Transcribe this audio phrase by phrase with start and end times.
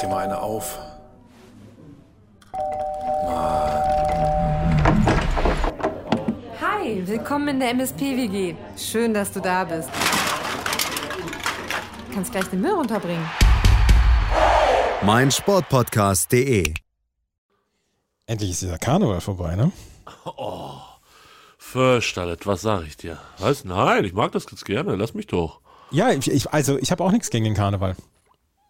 [0.00, 0.78] dir mal eine auf.
[6.60, 8.54] Hi, willkommen in der MSP-WG.
[8.76, 9.88] Schön, dass du da bist.
[12.08, 13.28] Du kannst gleich den Müll runterbringen.
[15.02, 16.74] mein Sportpodcast.de.
[18.26, 19.72] Endlich ist dieser Karneval vorbei, ne?
[21.58, 23.18] Verstallet, was sag ich dir?
[23.38, 23.64] Was?
[23.64, 24.96] Nein, ich mag das ganz gerne.
[24.96, 25.60] Lass mich doch.
[25.90, 27.96] Ja, ich, also ich habe auch nichts gegen den Karneval.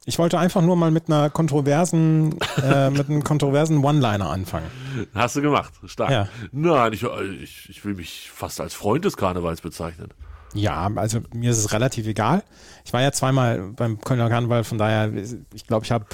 [0.06, 4.66] Ich wollte einfach nur mal mit einer kontroversen, äh, mit einem kontroversen One-Liner anfangen.
[5.14, 5.72] Hast du gemacht.
[5.86, 6.10] Stark.
[6.10, 6.28] Ja.
[6.52, 10.08] Nein, ich, ich, ich will mich fast als Freund des Karnevals bezeichnen.
[10.54, 12.42] Ja, also mir ist es relativ egal.
[12.84, 16.06] Ich war ja zweimal beim Kölner Karneval, von daher, ich glaube, ich habe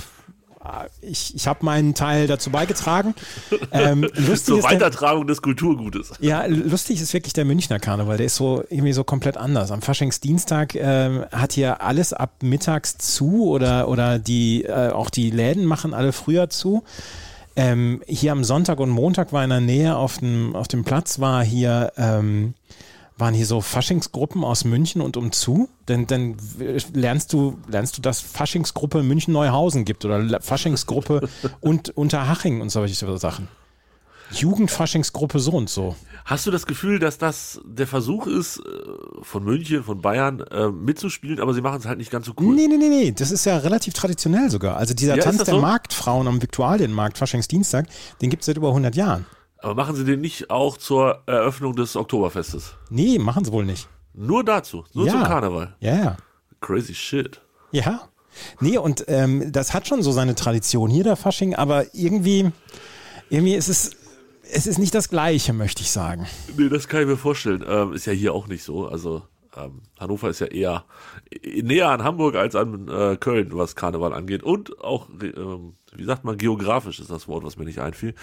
[1.01, 3.15] ich, ich habe meinen Teil dazu beigetragen.
[3.73, 6.13] Ähm, Zur ist der, Weitertragung des Kulturgutes.
[6.21, 8.17] ja, lustig ist wirklich der Münchner Karneval.
[8.17, 9.71] Der ist so irgendwie so komplett anders.
[9.71, 15.31] Am Faschingsdienstag ähm, hat hier alles ab mittags zu oder oder die äh, auch die
[15.31, 16.85] Läden machen alle früher zu.
[17.57, 21.19] Ähm, hier am Sonntag und Montag war in der Nähe auf dem auf dem Platz
[21.19, 22.55] war hier ähm,
[23.19, 25.69] waren hier so Faschingsgruppen aus München und umzu.
[25.89, 26.37] Denn dann
[26.93, 31.29] lernst du lernst du, dass Faschingsgruppe München Neuhausen gibt oder Faschingsgruppe
[31.61, 33.49] und Unterhaching und solche Sachen.
[34.33, 35.95] Jugendfaschingsgruppe so und so.
[36.25, 38.63] Hast du das Gefühl, dass das der Versuch ist, äh,
[39.23, 42.55] von München, von Bayern äh, mitzuspielen, aber sie machen es halt nicht ganz so cool?
[42.55, 43.13] Nee, nee, nee, nee.
[43.13, 44.77] Das ist ja relativ traditionell sogar.
[44.77, 45.61] Also dieser Ja, Tanz der so?
[45.61, 47.87] Marktfrauen am Viktualienmarkt, Faschingsdienstag,
[48.21, 49.27] den gibt es seit über 100 Jahren.
[49.67, 52.75] Aber machen sie den nicht auch zur Eröffnung des Oktoberfestes?
[52.89, 53.89] Nee, machen sie wohl nicht.
[54.15, 55.13] Nur dazu, nur Ja.
[55.15, 55.75] zum Karneval.
[55.81, 56.17] Ja, ja.
[56.61, 57.41] Crazy shit.
[57.73, 58.03] Ja.
[58.61, 62.53] Nee, und ähm, das hat schon so seine Tradition hier, der Fasching, aber irgendwie,
[63.29, 63.91] irgendwie ist es,
[64.53, 66.27] es ist nicht das Gleiche, möchte ich sagen.
[66.57, 67.65] Nee, das kann ich mir vorstellen.
[67.67, 68.87] Ähm, ist ja hier auch nicht so.
[68.87, 69.23] Also
[69.57, 70.85] ähm, Hannover ist ja eher
[71.31, 74.43] äh, näher an Hamburg als an äh, Köln, was Karneval angeht.
[74.43, 78.15] Und auch, ähm, wie sagt man, geografisch ist das Wort, was mir nicht einfiel.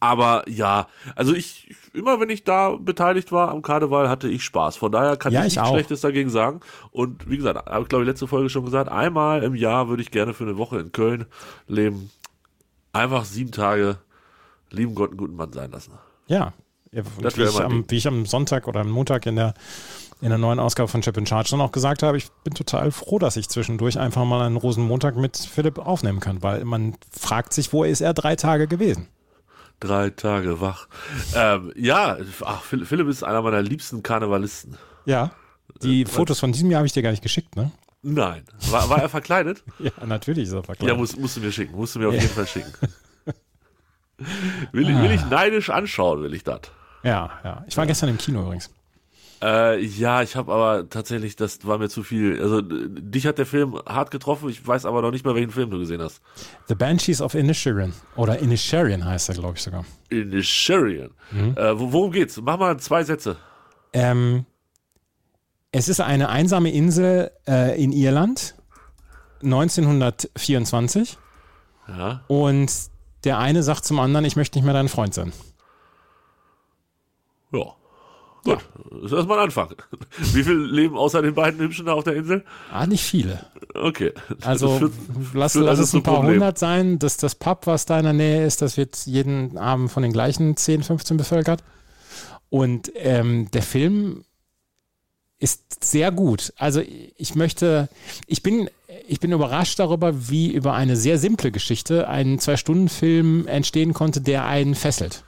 [0.00, 4.76] Aber ja, also ich, immer wenn ich da beteiligt war am Karneval, hatte ich Spaß.
[4.76, 5.68] Von daher kann Ja, ich ich nichts.
[5.68, 6.60] Schlechtes dagegen sagen.
[6.90, 10.02] Und wie gesagt, habe ich glaube ich letzte Folge schon gesagt, einmal im Jahr würde
[10.02, 11.26] ich gerne für eine Woche in Köln
[11.66, 12.10] leben.
[12.92, 13.98] Einfach sieben Tage
[14.70, 15.92] lieben Gott einen guten Mann sein lassen.
[16.26, 16.52] Ja.
[16.92, 19.54] Ja Das wie, ich am, wie ich am Sonntag oder am Montag in der,
[20.20, 22.90] in der neuen Ausgabe von Chip in Charge dann auch gesagt habe, ich bin total
[22.90, 27.52] froh, dass ich zwischendurch einfach mal einen Rosenmontag mit Philipp aufnehmen kann, weil man fragt
[27.52, 29.08] sich, wo ist er drei Tage gewesen?
[29.80, 30.88] Drei Tage wach.
[31.36, 34.76] Ähm, ja, ach, Phil- Philipp ist einer meiner liebsten Karnevalisten.
[35.04, 35.30] Ja.
[35.82, 37.70] Die Äh, Fotos von diesem Jahr habe ich dir gar nicht geschickt, ne?
[38.02, 38.42] Nein.
[38.70, 39.62] War, war er verkleidet?
[39.78, 40.96] Ja, natürlich ist er ja, verkleidet.
[40.96, 41.76] muss, musst du mir schicken.
[41.76, 42.72] Musst du mir auf jeden Fall schicken.
[44.72, 46.62] Will, ich- will ich neidisch anschauen, will ich das.
[47.02, 47.64] Ja, ja.
[47.68, 48.70] Ich war gestern im Kino übrigens.
[49.40, 52.42] Äh, ja, ich habe aber tatsächlich, das war mir zu viel.
[52.42, 54.48] Also dich hat der Film hart getroffen.
[54.48, 56.20] Ich weiß aber noch nicht mal, welchen Film du gesehen hast.
[56.66, 57.92] The Banshees of Inisherin.
[58.16, 59.84] Oder Inisherin heißt er, glaube ich sogar.
[60.08, 61.10] In the Sherian.
[61.30, 61.54] Mhm.
[61.56, 62.40] Äh, wo- worum geht's?
[62.42, 63.36] Mach mal zwei Sätze.
[63.92, 64.44] Ähm,
[65.70, 68.56] es ist eine einsame Insel äh, in Irland,
[69.44, 71.16] 1924.
[71.88, 72.22] Ja.
[72.26, 72.72] Und
[73.24, 75.32] der eine sagt zum anderen, ich möchte nicht mehr dein Freund sein.
[77.52, 77.64] Ja.
[78.44, 78.58] Gut.
[78.92, 79.74] Das ist erstmal ein Anfang.
[80.18, 82.44] Wie viel leben außer den beiden Hübschen da auf der Insel?
[82.72, 83.44] Ah, nicht viele.
[83.74, 84.12] Okay.
[84.42, 84.92] Also führt-
[85.34, 86.34] lass, führt lass es ein paar Problem.
[86.34, 86.98] hundert sein.
[86.98, 90.12] Das, das Pub, was da in der Nähe ist, das wird jeden Abend von den
[90.12, 91.64] gleichen 10, 15 bevölkert.
[92.48, 94.24] Und ähm, der Film
[95.40, 96.52] ist sehr gut.
[96.56, 96.80] Also
[97.16, 97.88] ich möchte,
[98.26, 98.68] ich bin,
[99.06, 104.46] ich bin überrascht darüber, wie über eine sehr simple Geschichte ein Zwei-Stunden-Film entstehen konnte, der
[104.46, 105.22] einen fesselt.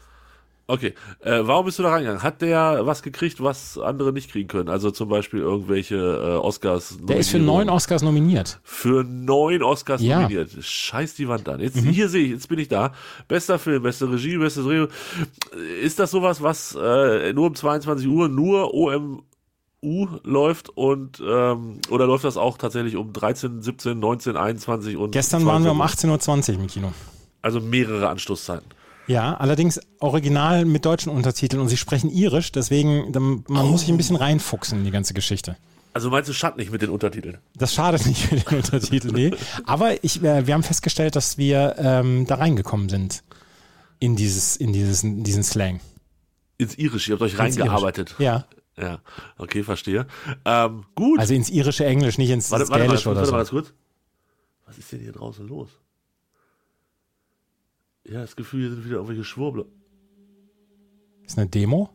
[0.71, 2.23] Okay, äh, warum bist du da reingegangen?
[2.23, 4.69] Hat der was gekriegt, was andere nicht kriegen können?
[4.69, 6.97] Also zum Beispiel irgendwelche äh, Oscars.
[7.03, 8.61] Der ist für neun Oscars nominiert.
[8.63, 10.17] Für neun Oscars Ja.
[10.19, 10.23] Mhm.
[10.23, 10.51] nominiert.
[10.65, 11.59] Scheiß die Wand an.
[11.61, 12.93] Jetzt hier sehe ich, jetzt bin ich da.
[13.27, 14.93] Bester Film, beste Regie, bestes Drehbuch.
[15.83, 22.07] Ist das sowas, was äh, nur um 22 Uhr nur OMU läuft und ähm, oder
[22.07, 26.55] läuft das auch tatsächlich um 13, 17, 19, 21 und Gestern waren wir um 22?
[26.55, 26.93] 18.20 Uhr im Kino.
[27.43, 28.67] Also mehrere Anstoßzeiten.
[29.07, 33.89] Ja, allerdings original mit deutschen Untertiteln und sie sprechen irisch, deswegen dann- man muss sich
[33.91, 35.57] ein bisschen reinfuchsen in die ganze Geschichte.
[35.93, 37.39] Also meinst du Schatt nicht mit den Untertiteln?
[37.57, 39.33] Das schadet nicht mit den Untertiteln, nee.
[39.65, 43.25] Aber ich, äh, wir haben festgestellt, dass wir ähm, da reingekommen sind
[43.99, 45.81] in dieses, in dieses, in diesen Slang.
[46.59, 47.59] Ins Irisch, ihr habt euch Ins Irisch.
[47.59, 48.15] reingearbeitet.
[48.21, 48.47] Ja,
[48.81, 49.01] Ja,
[49.39, 50.07] okay, verstehe.
[50.45, 51.19] Ähm, gut.
[51.19, 53.33] also ins irische Englisch, nicht ins, warte, ins warte, mal, warte oder mal so.
[53.33, 53.73] ganz kurz.
[54.67, 55.71] Was ist denn hier draußen los?
[58.09, 59.65] Ja, das Gefühl, hier sind wieder irgendwelche Schwurbler.
[61.25, 61.91] Ist eine Demo?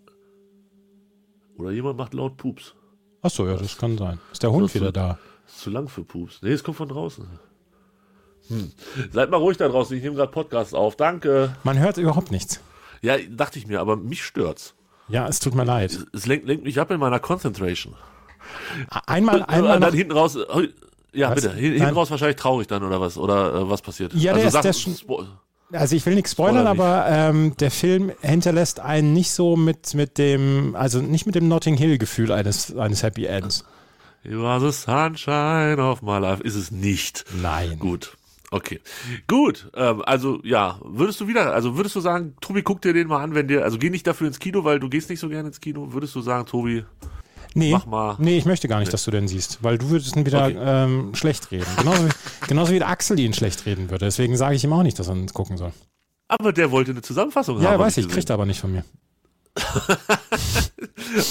[1.58, 2.74] Oder jemand macht laut Pups.
[3.22, 4.20] Achso, ja, das kann sein.
[4.32, 5.20] Ist der Hund wieder so- da?
[5.48, 6.42] Ist zu lang für Pups.
[6.42, 7.26] Nee, es kommt von draußen.
[9.12, 10.96] Seid mal ruhig da draußen, ich nehme gerade Podcasts auf.
[10.96, 11.56] Danke.
[11.64, 12.60] Man hört überhaupt nichts.
[13.02, 14.76] Ja, dachte ich mir, aber mich stört's.
[15.08, 16.06] Ja, es tut mir leid.
[16.14, 17.96] Es lenkt, lenkt mich ab in meiner Concentration.
[19.08, 20.36] Einmal, einmal Und noch, dann hinten raus.
[20.36, 20.70] äh,
[21.14, 21.36] Ja, Was?
[21.36, 21.54] bitte.
[21.54, 21.94] Hin, hinten Nein.
[21.94, 23.18] raus wahrscheinlich traurig dann oder was?
[23.18, 24.14] Oder äh, was passiert?
[24.14, 25.26] Ja, der ist- Sachen- der ist schon- Spo-
[25.72, 29.94] also ich will nichts spoilern, Spoiler aber ähm, der Film hinterlässt einen nicht so mit,
[29.94, 33.66] mit dem, also nicht mit dem Notting Hill Gefühl eines, eines Happy Ends.
[34.24, 36.42] You are the sunshine of my life.
[36.42, 37.26] Ist es nicht.
[37.42, 37.78] Nein.
[37.78, 38.18] Gut.
[38.50, 38.80] Okay.
[39.28, 39.70] Gut.
[39.76, 40.80] Ähm, also, ja.
[40.84, 43.64] Würdest du wieder, also würdest du sagen, Tobi, guck dir den mal an, wenn dir,
[43.64, 45.94] also geh nicht dafür ins Kino, weil du gehst nicht so gerne ins Kino.
[45.94, 46.86] Würdest du sagen, Tobi,
[47.58, 48.16] Nee, Mach mal.
[48.20, 50.58] nee, ich möchte gar nicht, dass du den siehst, weil du würdest ihn wieder Okay.
[50.60, 51.66] ähm, schlecht reden.
[51.78, 52.12] Genauso wie,
[52.48, 54.04] genauso wie der Axel ihn schlecht reden würde.
[54.06, 55.72] Deswegen sage ich ihm auch nicht, dass er ihn gucken soll.
[56.28, 57.74] aber der wollte eine Zusammenfassung Ja, haben.
[57.76, 58.84] hab weiß ich, kriegt er aber nicht von mir.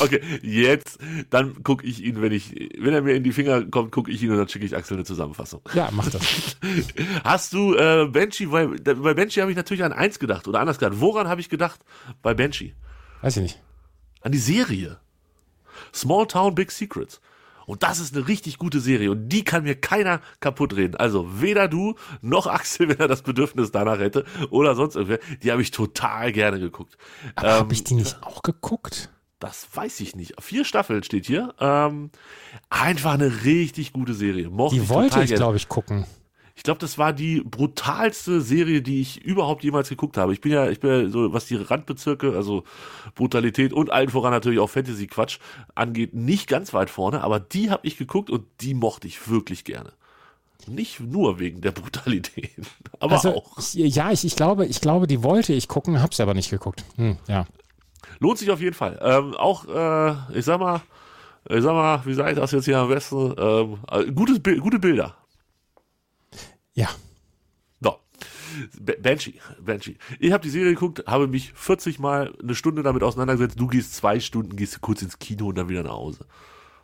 [0.00, 0.98] Okay, jetzt,
[1.30, 4.22] dann gucke ich ihn, wenn ich, wenn er mir in die Finger kommt, gucke ich
[4.22, 5.60] ihn und dann schicke ich Axel eine Zusammenfassung.
[5.74, 6.22] Ja, mach das.
[7.24, 10.78] Hast du äh, Banshee, weil bei Banshee habe ich natürlich an eins gedacht oder anders
[10.78, 11.00] gedacht.
[11.00, 11.80] Woran habe ich gedacht
[12.22, 12.74] bei Banshee?
[13.20, 13.60] Weiß ich nicht.
[14.22, 14.98] An die Serie.
[15.94, 17.20] Small Town Big Secrets.
[17.66, 20.96] Und das ist eine richtig gute Serie und die kann mir keiner kaputt reden.
[20.96, 25.18] Also weder du noch Axel, wenn er das Bedürfnis danach hätte oder sonst irgendwer.
[25.42, 26.98] Die habe ich total gerne geguckt.
[27.36, 29.10] Aber Ähm, habe ich die nicht auch geguckt?
[29.38, 30.40] Das weiß ich nicht.
[30.40, 31.54] Vier Staffeln steht hier.
[31.58, 32.10] Ähm,
[32.70, 34.48] einfach eine richtig gute Serie.
[34.48, 36.06] Mochte Die wollte ich, glaube ich, gucken.
[36.56, 40.32] Ich glaube, das war die brutalste Serie, die ich überhaupt jemals geguckt habe.
[40.32, 42.62] Ich bin ja, ich bin ja so, was die Randbezirke, also
[43.16, 45.38] Brutalität und allen voran natürlich auch Fantasy-Quatsch
[45.74, 49.64] angeht, nicht ganz weit vorne, aber die habe ich geguckt und die mochte ich wirklich
[49.64, 49.92] gerne.
[50.66, 52.52] Nicht nur wegen der Brutalität,
[53.00, 53.58] aber also, auch.
[53.72, 56.84] Ja, ich, ich glaube, ich glaube, die wollte ich gucken, hab's aber nicht geguckt.
[56.96, 57.46] Hm, ja.
[58.20, 58.98] Lohnt sich auf jeden Fall.
[59.02, 60.82] Ähm, auch, äh, ich sag mal,
[61.48, 63.34] ich sag mal, wie sage ich das jetzt hier am besten?
[63.36, 65.16] Ähm, äh, gutes, gute Bilder.
[66.74, 66.88] Ja.
[67.80, 67.96] So.
[69.02, 69.34] Banshee,
[69.64, 69.96] Banshee.
[70.20, 73.58] Ich habe die Serie geguckt, habe mich 40 Mal eine Stunde damit auseinandergesetzt.
[73.58, 76.26] Du gehst zwei Stunden, gehst du kurz ins Kino und dann wieder nach Hause.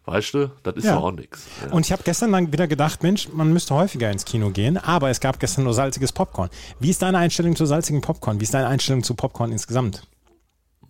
[0.06, 0.96] Weißt du, das ist Ja.
[0.98, 1.46] auch nix.
[1.64, 1.72] Ja.
[1.72, 5.10] Und ich habe gestern dann wieder gedacht, Mensch, man müsste häufiger ins Kino gehen, aber
[5.10, 6.48] es gab gestern nur salziges Popcorn.
[6.80, 8.40] Wie ist deine Einstellung zu salzigem Popcorn?
[8.40, 10.08] Wie ist deine Einstellung zu Popcorn insgesamt?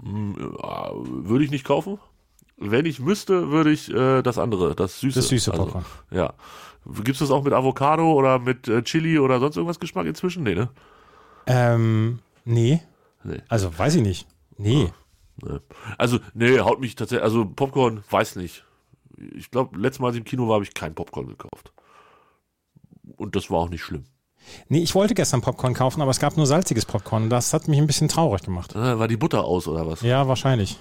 [0.02, 1.98] Ja, würde ich nicht kaufen.
[2.56, 5.18] Wenn ich müsste, würde ich äh, das andere, das süße.
[5.18, 5.84] Das süße Popcorn.
[6.10, 6.34] ja.
[7.04, 10.42] Gibt's das auch mit Avocado oder mit äh, Chili oder sonst irgendwas Geschmack inzwischen?
[10.42, 10.70] Nee, ne?
[11.46, 12.80] Ähm, nee.
[13.22, 13.42] Nee.
[13.48, 14.26] Also, weiß ich nicht.
[14.56, 14.90] Nee.
[15.42, 15.58] Nee.
[15.98, 18.64] Also, nee, haut mich tatsächlich, also Popcorn, weiß nicht.
[19.34, 21.72] Ich glaube, letztes Mal, als ich im Kino war, habe ich kein Popcorn gekauft.
[23.16, 24.04] Und das war auch nicht schlimm.
[24.68, 27.28] Nee, ich wollte gestern Popcorn kaufen, aber es gab nur salziges Popcorn.
[27.28, 28.74] Das hat mich ein bisschen traurig gemacht.
[28.74, 30.00] Ah, War die Butter aus oder was?
[30.00, 30.78] Ja, wahrscheinlich.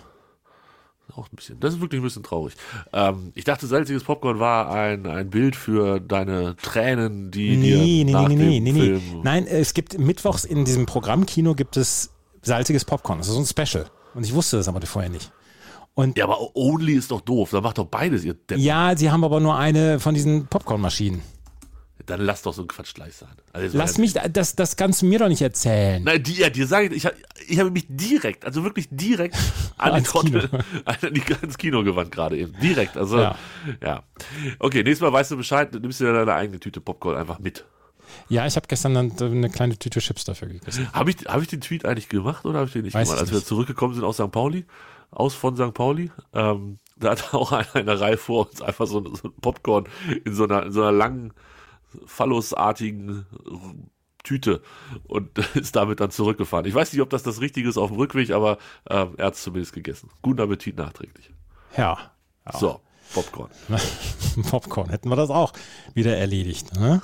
[1.16, 1.60] Auch ein bisschen.
[1.60, 2.54] Das ist wirklich ein bisschen traurig.
[2.94, 8.06] Ähm, ich dachte, salziges Popcorn war ein, ein Bild für deine Tränen, die Nee, dir
[8.06, 8.80] nee, nach nee, nee, dem nee, nee.
[8.80, 9.02] Film.
[9.24, 12.12] Nein, es gibt mittwochs in diesem Programmkino gibt es
[12.42, 13.18] salziges Popcorn.
[13.18, 13.86] Das ist so ein Special.
[14.14, 15.32] Und ich wusste das aber vorher nicht.
[15.96, 17.50] Und Ja, aber Only ist doch doof.
[17.52, 18.58] Dann macht doch beides, ihr Depp.
[18.58, 21.22] ja, sie haben aber nur eine von diesen Popcornmaschinen.
[22.10, 23.30] Dann lass doch so ein Quatsch gleich sein.
[23.54, 26.04] Also Lass mich, das, das kannst du mir doch nicht erzählen.
[26.04, 27.14] Nein, die, ja, dir sage ich, ich, hab-
[27.48, 29.36] ich habe mich direkt, also wirklich direkt
[29.78, 30.04] an die.
[30.04, 30.50] Trottel,
[30.86, 32.54] an die, ans Kino gewandt gerade eben.
[32.62, 33.36] Direkt, also, ja.
[33.84, 34.04] Ja.
[34.60, 37.66] Okay, nächstes Mal weißt du Bescheid, nimmst du dir deine eigene Tüte Popcorn einfach mit.
[38.28, 40.92] Ja, ich habe gestern dann eine kleine Tüte Chips dafür gegessen.
[40.94, 43.22] Habe ich, hab ich den Tweet eigentlich gemacht oder habe ich den nicht Weiß gemacht?
[43.22, 43.48] Als wir nicht.
[43.48, 44.32] zurückgekommen sind aus St.
[44.32, 44.66] Pauli,
[45.12, 45.74] aus von St.
[45.76, 49.34] Pauli, ähm, da hat auch einer in der Reihe vor uns einfach so, so ein
[49.42, 49.88] Popcorn
[50.26, 51.34] in so einer, in so einer langen,
[52.06, 53.26] phallusartigen
[54.24, 54.62] Tüte
[55.08, 56.66] und ist damit dann zurückgefahren.
[56.66, 58.58] Ich weiß nicht, ob das das Richtige ist auf dem Rückweg, aber
[58.90, 60.10] ähm, er hat es zumindest gegessen.
[60.22, 61.32] Guten Appetit nachträglich.
[61.78, 61.98] Ja.
[62.54, 62.82] So,
[63.14, 63.50] Popcorn.
[64.50, 65.54] Popcorn hätten wir das auch
[65.94, 66.74] wieder erledigt.
[66.76, 67.02] Ne?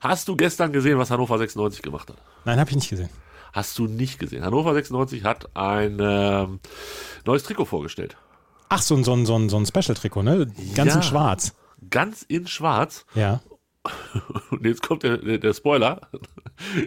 [0.00, 2.16] Hast du gestern gesehen, was Hannover 96 gemacht hat?
[2.44, 3.08] Nein, habe ich nicht gesehen.
[3.52, 4.44] Hast du nicht gesehen.
[4.44, 6.60] Hannover 96 hat ein ähm,
[7.24, 8.16] neues Trikot vorgestellt.
[8.68, 10.46] Ach, so ein, so ein, so ein, so ein Special-Trikot, ne?
[10.74, 10.96] Ganz Ja.
[10.96, 11.54] in schwarz.
[11.90, 13.04] Ganz in schwarz.
[13.14, 13.40] Ja.
[14.50, 16.00] Und jetzt kommt der, der, der Spoiler.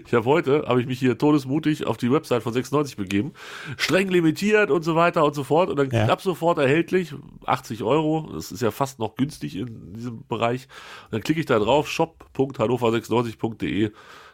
[0.05, 3.33] Ich habe heute, habe ich mich hier todesmutig auf die Website von 96 begeben.
[3.77, 5.69] Streng limitiert und so weiter und so fort.
[5.69, 6.07] Und dann Ja.
[6.07, 7.13] ab sofort erhältlich,
[7.45, 8.29] 80 Euro.
[8.33, 10.67] Das ist ja fast noch günstig in diesem Bereich.
[11.05, 13.91] Und dann klicke ich da drauf, shop.hannover96.de,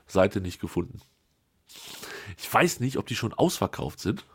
[0.08, 1.00] Seite nicht gefunden.
[2.38, 4.26] Ich weiß nicht, ob die schon ausverkauft sind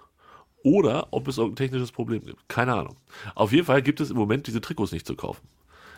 [0.64, 2.48] oder ob es irgendein technisches Problem gibt.
[2.48, 2.96] Keine Ahnung.
[3.34, 5.46] Auf jeden Fall gibt es im Moment diese Trikots nicht zu kaufen.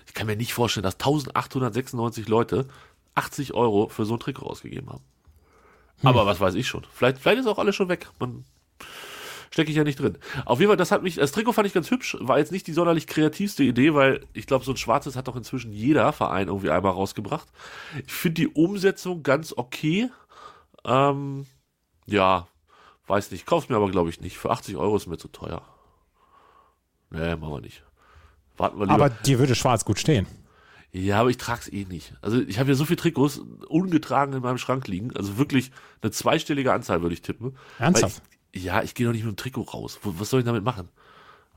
[0.09, 2.67] Ich kann mir nicht vorstellen, dass 1896 Leute
[3.15, 5.05] 80 Euro für so ein Trikot ausgegeben haben.
[6.03, 6.87] Aber was weiß ich schon.
[6.93, 8.09] Vielleicht, vielleicht ist auch alles schon weg.
[8.19, 8.45] Man,
[9.51, 10.19] stecke ich ja nicht drin.
[10.45, 12.67] Auf jeden Fall, das hat mich, das Trikot fand ich ganz hübsch, war jetzt nicht
[12.67, 16.49] die sonderlich kreativste Idee, weil ich glaube, so ein schwarzes hat doch inzwischen jeder Verein
[16.49, 17.49] irgendwie einmal rausgebracht.
[18.07, 20.11] Ich finde die Umsetzung ganz okay.
[20.85, 21.47] Ähm,
[22.07, 22.47] ja,
[23.07, 24.39] weiß nicht, kauf's mir aber glaube ich nicht.
[24.39, 25.63] Für 80 Euro ist mir zu teuer.
[27.11, 27.83] Nee, machen wir nicht.
[28.59, 28.95] Warten wir lieber.
[28.95, 30.27] Aber dir würde schwarz gut stehen.
[30.91, 32.15] Ja, aber ich trag's eh nicht.
[32.23, 35.15] Also ich habe ja so viele Trikots ungetragen in meinem Schrank liegen.
[35.17, 35.71] Also wirklich
[36.03, 37.57] eine zweistellige Anzahl würde ich tippen.
[37.79, 38.23] Ernsthaft?
[38.53, 39.99] Ich, ja, ich gehe doch nicht mit dem Trikot raus.
[40.03, 40.89] Was soll ich damit machen?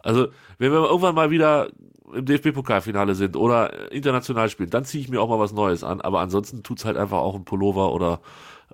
[0.04, 0.28] Also,
[0.58, 1.70] wenn wir irgendwann mal wieder
[2.14, 6.02] im DFB-Pokalfinale sind oder international spielen, dann ziehe ich mir auch mal was Neues an.
[6.02, 8.20] Aber ansonsten tut's halt einfach auch ein Pullover oder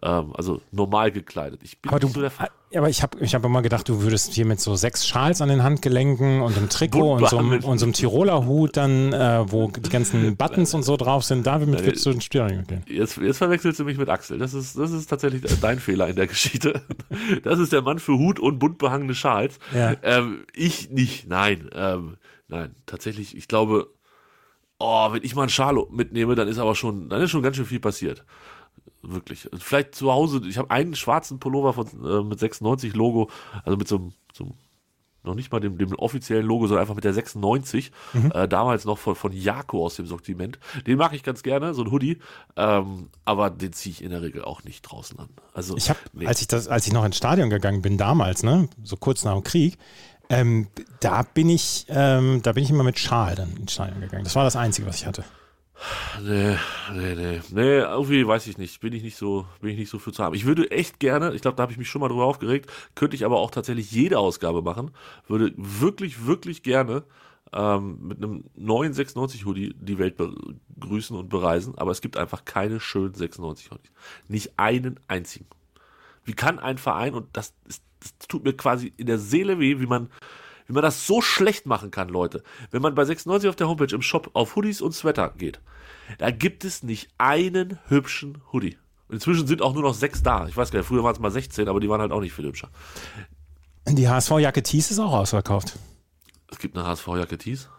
[0.01, 1.61] ähm, also normal gekleidet.
[1.63, 4.01] Ich bin Aber, du, so der F- aber ich habe ich hab immer gedacht, du
[4.01, 7.63] würdest hier mit so sechs Schals an den Handgelenken und einem Trikot und so, einem,
[7.63, 11.47] und so einem Tiroler Hut dann, äh, wo die ganzen Buttons und so drauf sind,
[11.47, 12.83] damit würdest du ins Stadion gehen.
[12.89, 14.37] Jetzt, jetzt verwechselst du mich mit Axel.
[14.37, 16.81] Das ist, das ist tatsächlich dein Fehler in der Geschichte.
[17.43, 19.59] Das ist der Mann für Hut und bunt behangene Schals.
[19.73, 19.95] Ja.
[20.03, 21.69] Ähm, ich nicht, nein.
[21.73, 23.87] Ähm, nein, tatsächlich, ich glaube,
[24.79, 27.55] oh, wenn ich mal einen Schal mitnehme, dann ist aber schon, dann ist schon ganz
[27.55, 28.25] schön viel passiert.
[29.09, 29.49] Wirklich.
[29.57, 33.29] Vielleicht zu Hause, ich habe einen schwarzen Pullover von, äh, mit 96 Logo,
[33.63, 34.53] also mit so einem, so
[35.23, 37.91] noch nicht mal dem, dem offiziellen Logo, sondern einfach mit der 96,
[38.33, 40.57] äh, damals noch von, von Jako aus dem Sortiment.
[40.85, 42.17] Den mag ich ganz gerne, so ein Hoodie,
[42.55, 45.29] ähm, aber den ziehe ich in der Regel auch nicht draußen an.
[45.53, 46.25] Also, Ich habe, nee.
[46.25, 49.33] als ich das, als ich noch ins Stadion gegangen bin damals, ne, so kurz nach
[49.33, 49.77] dem Krieg,
[50.29, 50.67] ähm,
[50.99, 54.23] da bin ich, ähm, da bin ich immer mit Schal dann ins Stadion gegangen.
[54.23, 55.23] Das war das Einzige, was ich hatte.
[56.21, 56.57] Nee,
[56.93, 57.41] nee, nee.
[57.51, 58.79] Nee, irgendwie weiß ich nicht.
[58.81, 60.35] Bin ich nicht so, bin ich nicht so für zu haben.
[60.35, 63.15] Ich würde echt gerne, ich glaube, da habe ich mich schon mal drüber aufgeregt, könnte
[63.15, 64.91] ich aber auch tatsächlich jede Ausgabe machen.
[65.27, 67.03] Würde wirklich, wirklich gerne
[67.53, 72.45] ähm, mit einem neuen 96 Hoodie die Welt begrüßen und bereisen, aber es gibt einfach
[72.45, 73.91] keine schönen 96 Hoodies.
[74.27, 75.47] Nicht einen einzigen.
[76.25, 79.79] Wie kann ein Verein, und das, ist, das tut mir quasi in der Seele weh,
[79.79, 80.09] wie man,
[80.67, 82.43] wie man das so schlecht machen kann, Leute.
[82.71, 85.59] Wenn man bei 96 auf der Homepage im Shop auf Hoodies und Sweater geht,
[86.17, 88.77] da gibt es nicht einen hübschen Hoodie.
[89.09, 90.47] Inzwischen sind auch nur noch sechs da.
[90.47, 92.33] Ich weiß gar nicht, früher waren es mal 16, aber die waren halt auch nicht
[92.33, 92.69] viel hübscher.
[93.87, 95.79] Die HSV-Jacke Thies ist auch ausverkauft.
[96.51, 97.69] Es gibt eine HSV-Jacke Tees.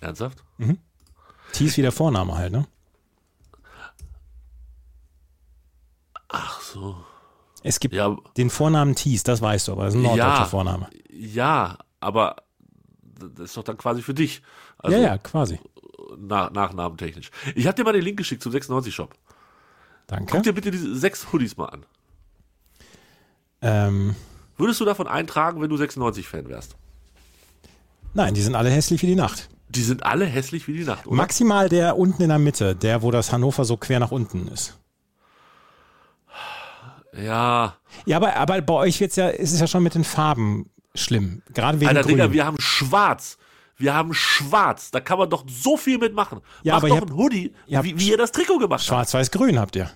[0.00, 0.44] Ernsthaft?
[1.52, 2.66] Thies wie der Vorname halt, ne?
[6.28, 6.96] Ach so.
[7.62, 10.44] Es gibt Ja, den Vornamen Thies, das weißt du, aber das ist ein norddeutscher ja,
[10.44, 10.88] Vorname.
[11.10, 12.36] ja, aber
[13.18, 14.42] das ist doch dann quasi für dich.
[14.78, 15.58] Also ja, ja, quasi.
[16.16, 17.30] nach, nachnamentechnisch.
[17.54, 19.14] Ich habe dir mal den Link geschickt zum 96-Shop.
[20.06, 20.32] Danke.
[20.32, 21.86] Guck dir bitte diese sechs Hoodies mal an.
[23.60, 24.14] Ähm,
[24.56, 26.76] Würdest du davon eintragen, wenn du 96-Fan wärst?
[28.14, 29.48] nein, die sind alle hässlich wie die Nacht.
[29.68, 31.16] Die sind alle hässlich wie die Nacht, oder?
[31.16, 34.78] Maximal der unten in der Mitte, der, wo das Hannover so quer nach unten ist.
[37.12, 37.76] Ja.
[38.06, 41.42] Ja, aber, aber bei euch wird's ja, ist es ja schon mit den Farben schlimm.
[41.54, 42.12] Gerade wegen Alter, Grün.
[42.16, 43.38] Digga, wir haben schwarz.
[43.76, 44.90] Wir haben schwarz.
[44.90, 46.40] Da kann man doch so viel mitmachen.
[46.62, 48.80] Ja, Mach aber doch ihr habt- ein Hoodie, ihr wie, wie ihr das Trikot gemacht
[48.80, 48.88] habt.
[48.88, 49.90] Schwarz-Weiß-Grün habt ihr.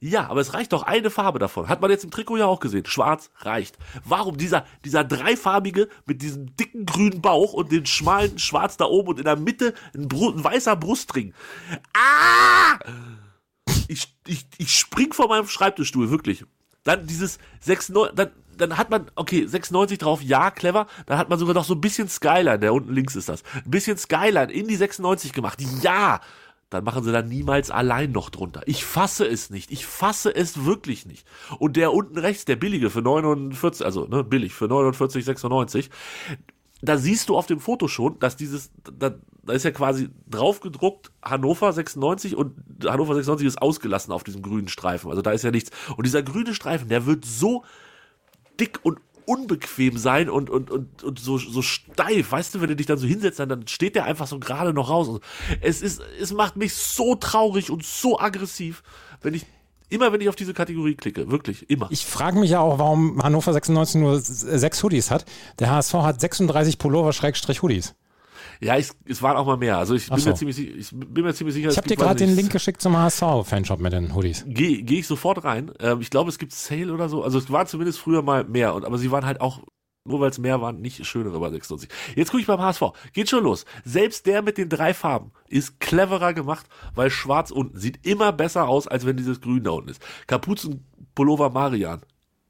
[0.00, 1.68] Ja, aber es reicht doch eine Farbe davon.
[1.68, 2.84] Hat man jetzt im Trikot ja auch gesehen.
[2.84, 3.78] Schwarz reicht.
[4.04, 9.08] Warum dieser, dieser dreifarbige mit diesem dicken grünen Bauch und den schmalen Schwarz da oben
[9.10, 11.32] und in der Mitte ein, Bru ein weißer Brustring?
[11.94, 12.78] Ah!
[13.88, 16.44] Ich, ich, ich spring vor meinem Schreibtischstuhl, wirklich.
[16.82, 20.86] Dann dieses 96, dann, dann hat man, okay, 96 drauf, ja, clever.
[21.06, 23.42] Dann hat man sogar noch so ein bisschen Skyline, der unten links ist das.
[23.54, 25.60] Ein bisschen Skyline in die 96 gemacht.
[25.82, 26.20] Ja!
[26.70, 28.62] Dann machen sie da niemals allein noch drunter.
[28.66, 29.70] Ich fasse es nicht.
[29.70, 31.24] Ich fasse es wirklich nicht.
[31.60, 35.90] Und der unten rechts, der billige für 49, also ne, billig für 49,96,
[36.82, 40.60] da siehst du auf dem Foto schon, dass dieses, da, da ist ja quasi drauf
[40.60, 45.10] gedruckt Hannover 96 und Hannover 96 ist ausgelassen auf diesem grünen Streifen.
[45.10, 45.70] Also da ist ja nichts.
[45.96, 47.64] Und dieser grüne Streifen, der wird so
[48.58, 52.32] dick und unbequem sein und, und, und, und so, so steif.
[52.32, 54.90] Weißt du, wenn du dich dann so hinsetzt, dann, steht der einfach so gerade noch
[54.90, 55.20] raus.
[55.60, 58.82] Es ist, es macht mich so traurig und so aggressiv,
[59.22, 59.46] wenn ich,
[59.88, 61.30] immer wenn ich auf diese Kategorie klicke.
[61.30, 61.88] Wirklich, immer.
[61.90, 65.24] Ich frage mich ja auch, warum Hannover 96 nur sechs Hoodies hat.
[65.58, 67.94] Der HSV hat 36 Pullover-Hoodies.
[68.60, 69.78] Ja, ich, es waren auch mal mehr.
[69.78, 70.30] Also ich bin, so.
[70.30, 72.80] mir ziemlich, sicher- ich bin mir ziemlich sicher, Ich habe dir gerade den Link geschickt
[72.82, 74.44] zum HSV-Fanshop mit den Hoodies.
[74.46, 75.70] Gehe geh ich sofort rein.
[75.80, 77.22] Ähm, ich glaube, es gibt Sale oder so.
[77.22, 78.74] Also es waren zumindest früher mal mehr.
[78.74, 79.60] Und, aber sie waren halt auch,
[80.06, 81.88] nur weil es mehr waren, nicht schönere bei 96.
[82.14, 82.82] Jetzt gucke ich beim HSV.
[83.12, 83.64] Geht schon los.
[83.84, 88.68] Selbst der mit den drei Farben ist cleverer gemacht, weil schwarz unten sieht immer besser
[88.68, 90.02] aus, als wenn dieses Grün da unten ist.
[90.26, 92.00] Kapuzenpullover Marian.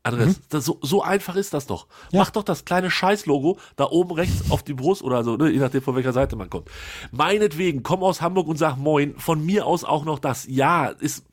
[0.04, 1.86] Andres, das, so, so einfach ist das doch.
[2.12, 2.20] Ja.
[2.20, 5.58] Mach doch das kleine Scheißlogo da oben rechts auf die Brust oder so, ne, je
[5.58, 6.68] nachdem von welcher Seite man kommt.
[7.10, 9.14] Meinetwegen, komm aus Hamburg und sag Moin.
[9.16, 10.46] Von mir aus auch noch das.
[10.46, 11.24] Ja, ist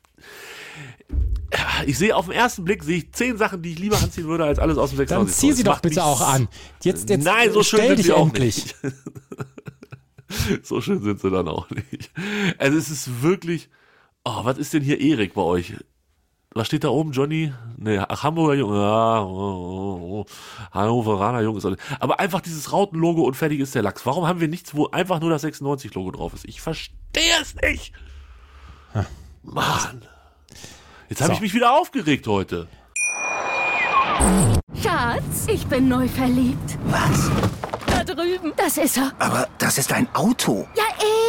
[1.86, 4.44] ich sehe auf den ersten Blick sehe ich zehn Sachen, die ich lieber anziehen würde,
[4.44, 6.48] als alles aus dem 96 Dann zieh sie doch bitte auch an.
[6.82, 8.56] Jetzt, jetzt Nein, so schön stell sind dich sie auch endlich.
[8.56, 8.76] nicht.
[10.62, 12.10] so schön sind sie dann auch nicht.
[12.58, 13.68] Also es ist wirklich.
[14.24, 15.74] Oh, was ist denn hier Erik bei euch?
[16.54, 17.52] Was steht da oben, Johnny?
[17.78, 18.76] Nee, ach, Hamburger Junge.
[18.78, 20.26] Ja, oh, oh, oh.
[20.70, 21.58] Hannoveraner Junge.
[21.58, 24.04] ist nicht- Aber einfach dieses Rautenlogo und fertig ist der Lachs.
[24.04, 26.44] Warum haben wir nichts, wo einfach nur das 96-Logo drauf ist?
[26.44, 26.92] Ich verstehe
[27.40, 27.92] es nicht.
[29.42, 30.02] Mann.
[31.08, 31.36] Jetzt habe So.
[31.36, 32.68] ich mich wieder aufgeregt heute.
[34.82, 36.78] Schatz, ich bin neu verliebt.
[36.84, 37.30] Was?
[38.14, 38.52] Drüben.
[38.56, 39.12] Das ist er.
[39.18, 40.66] Aber das ist ein Auto.
[40.76, 40.84] Ja,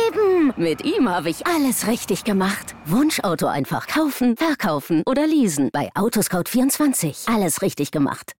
[0.08, 0.54] eben.
[0.58, 2.76] Mit ihm habe ich alles richtig gemacht.
[2.86, 5.70] Wunschauto einfach kaufen, verkaufen oder leasen.
[5.72, 7.34] Bei Autoscout24.
[7.34, 8.34] Alles richtig gemacht.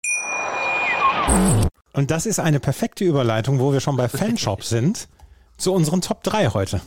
[1.94, 5.08] Und das ist eine perfekte Überleitung, wo wir schon bei Fanshop sind,
[5.58, 6.82] zu unseren Top 3 heute.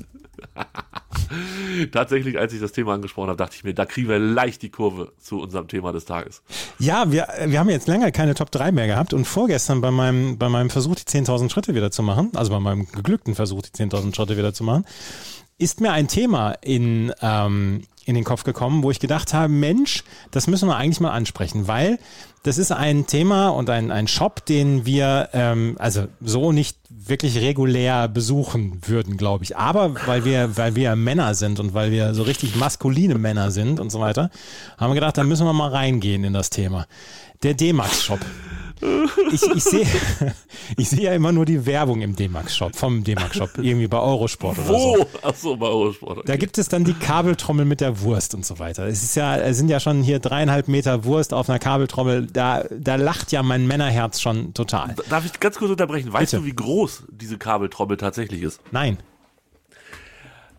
[1.93, 4.71] Tatsächlich, als ich das Thema angesprochen habe, dachte ich mir, da kriegen wir leicht die
[4.71, 6.43] Kurve zu unserem Thema des Tages.
[6.78, 10.38] Ja, wir, wir haben jetzt länger keine Top 3 mehr gehabt und vorgestern bei meinem,
[10.38, 13.71] bei meinem Versuch, die 10.000 Schritte wieder zu machen, also bei meinem geglückten Versuch, die
[13.71, 14.85] 10.000 Schritte wieder zu machen,
[15.59, 20.05] ist mir ein Thema in, ähm, in den Kopf gekommen, wo ich gedacht habe, Mensch,
[20.31, 21.99] das müssen wir eigentlich mal ansprechen, weil
[22.45, 27.39] das ist ein Thema und ein, ein Shop, den wir ähm, also so nicht wirklich
[27.39, 29.57] regulär besuchen würden, glaube ich.
[29.57, 33.81] Aber weil wir, weil wir Männer sind und weil wir so richtig maskuline Männer sind
[33.81, 34.31] und so weiter,
[34.79, 36.87] haben wir gedacht, da müssen wir mal reingehen in das Thema.
[37.43, 38.21] Der D-Max-Shop.
[39.33, 39.87] Ich, ich sehe
[40.76, 44.66] ich sehe ja immer nur die Werbung im D-Max-Shop, vom D-Max-Shop, irgendwie bei Eurosport oder
[44.66, 44.73] so.
[44.73, 45.26] Wo?
[45.26, 46.28] Achso, bei Eurosport.
[46.28, 48.87] Da gibt es dann die Kabeltrommel mit der Wurst und so weiter.
[48.87, 52.26] Es ist ja, es sind ja schon hier dreieinhalb Meter Wurst auf einer Kabeltrommel.
[52.26, 54.95] Da, da lacht ja mein Männerherz schon total.
[55.09, 56.12] Darf ich ganz kurz unterbrechen?
[56.12, 56.42] Weißt Bitte.
[56.42, 58.61] du, wie groß diese Kabeltrommel tatsächlich ist?
[58.73, 58.99] Nein.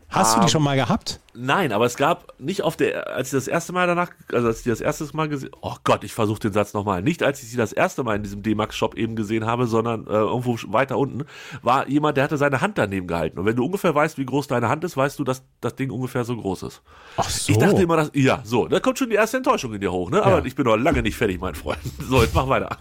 [0.09, 1.19] Hast du die schon mal gehabt?
[1.39, 4.59] Nein, aber es gab nicht auf der, als ich das erste Mal danach, also als
[4.59, 7.03] ich das erste Mal gesehen, oh Gott, ich versuche den Satz nochmal.
[7.03, 10.11] Nicht als ich sie das erste Mal in diesem D-Max-Shop eben gesehen habe, sondern äh,
[10.13, 11.25] irgendwo weiter unten,
[11.61, 13.37] war jemand, der hatte seine Hand daneben gehalten.
[13.37, 15.91] Und wenn du ungefähr weißt, wie groß deine Hand ist, weißt du, dass das Ding
[15.91, 16.81] ungefähr so groß ist.
[17.17, 17.51] Ach so.
[17.51, 20.09] Ich dachte immer, dass, ja, so, da kommt schon die erste Enttäuschung in dir hoch,
[20.09, 20.23] ne?
[20.23, 20.45] Aber Ja.
[20.45, 21.79] ich bin noch lange nicht fertig, mein Freund.
[22.09, 22.77] So, jetzt mach weiter.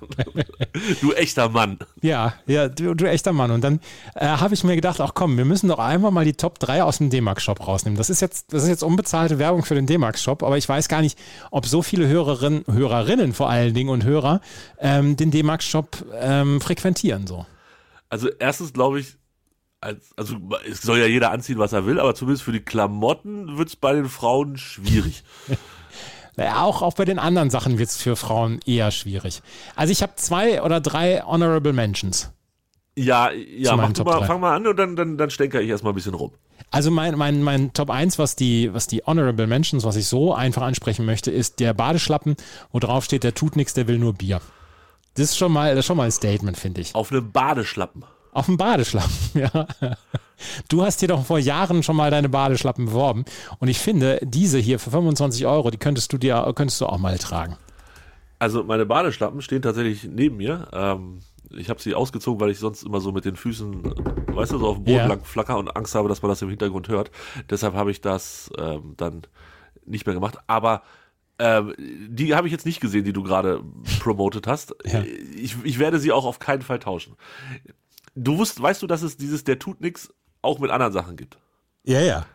[1.01, 1.79] du echter Mann.
[2.01, 3.51] Ja, ja, du, du echter Mann.
[3.51, 3.81] Und dann
[4.15, 6.85] äh, habe ich mir gedacht, ach komm, wir müssen doch einfach mal die Top 3
[6.85, 7.97] aus dem D-Max-Shop rausnehmen.
[7.99, 11.01] Das ist jetzt, das ist jetzt unbezahlte Werbung für den D-Max-Shop, aber ich weiß gar
[11.01, 11.19] nicht,
[11.51, 14.41] ob so viele Hörerinnen, Hörerinnen vor allen Dingen und Hörer
[14.79, 17.47] ähm, den D-Max-Shop ähm, frequentieren so.
[18.09, 19.17] Also erstens glaube ich,
[19.81, 20.37] als, also
[20.71, 23.77] es soll ja jeder anziehen, was er will, aber zumindest für die Klamotten wird es
[23.77, 25.25] bei den Frauen schwierig.
[26.39, 29.41] Naja, auch, auch bei den anderen Sachen wird es für Frauen eher schwierig.
[29.75, 32.31] Also ich habe zwei oder drei Honorable Mentions.
[32.95, 35.97] Ja, ja, mach mal, fang mal an und dann, dann, dann stänker ich erstmal ein
[35.97, 36.33] bisschen rum.
[36.71, 40.35] Also mein, mein, mein Top 1, was die, was die Honorable Mentions, was ich so
[40.35, 42.37] einfach ansprechen möchte, ist der Badeschlappen,
[42.73, 44.41] wo drauf steht, der tut nichts, der will nur Bier.
[45.15, 46.95] Das ist schon mal, das ist schon mal ein Statement, finde ich.
[46.95, 48.05] Auf einem Badeschlappen.
[48.33, 49.67] Auf dem Badeschlappen, ja.
[50.69, 53.25] Du hast hier doch vor Jahren schon mal deine Badeschlappen beworben.
[53.59, 56.99] Und ich finde, diese hier für 25 Euro, die könntest du dir, könntest du auch
[56.99, 57.57] mal tragen.
[58.39, 60.69] Also meine Badeschlappen stehen tatsächlich neben mir.
[60.73, 61.21] Ähm,
[61.51, 63.83] ich habe sie ausgezogen, weil ich sonst immer so mit den Füßen,
[64.35, 65.07] weißt du, so auf dem Boden Ja.
[65.07, 67.11] lang flacker und Angst habe, dass man das im Hintergrund hört.
[67.51, 69.23] Deshalb habe ich das ähm, dann
[69.85, 70.39] nicht mehr gemacht.
[70.47, 70.83] Aber
[71.39, 73.63] ähm, die habe ich jetzt nicht gesehen, die du gerade
[74.01, 74.75] promotet hast.
[74.87, 75.03] Ja.
[75.03, 77.17] Ich, ich werde sie auch auf keinen Fall tauschen.
[78.15, 81.39] Du wusst, weißt du, dass es dieses Der tut nix auch mit anderen Sachen gibt?
[81.85, 82.27] Ja, ja.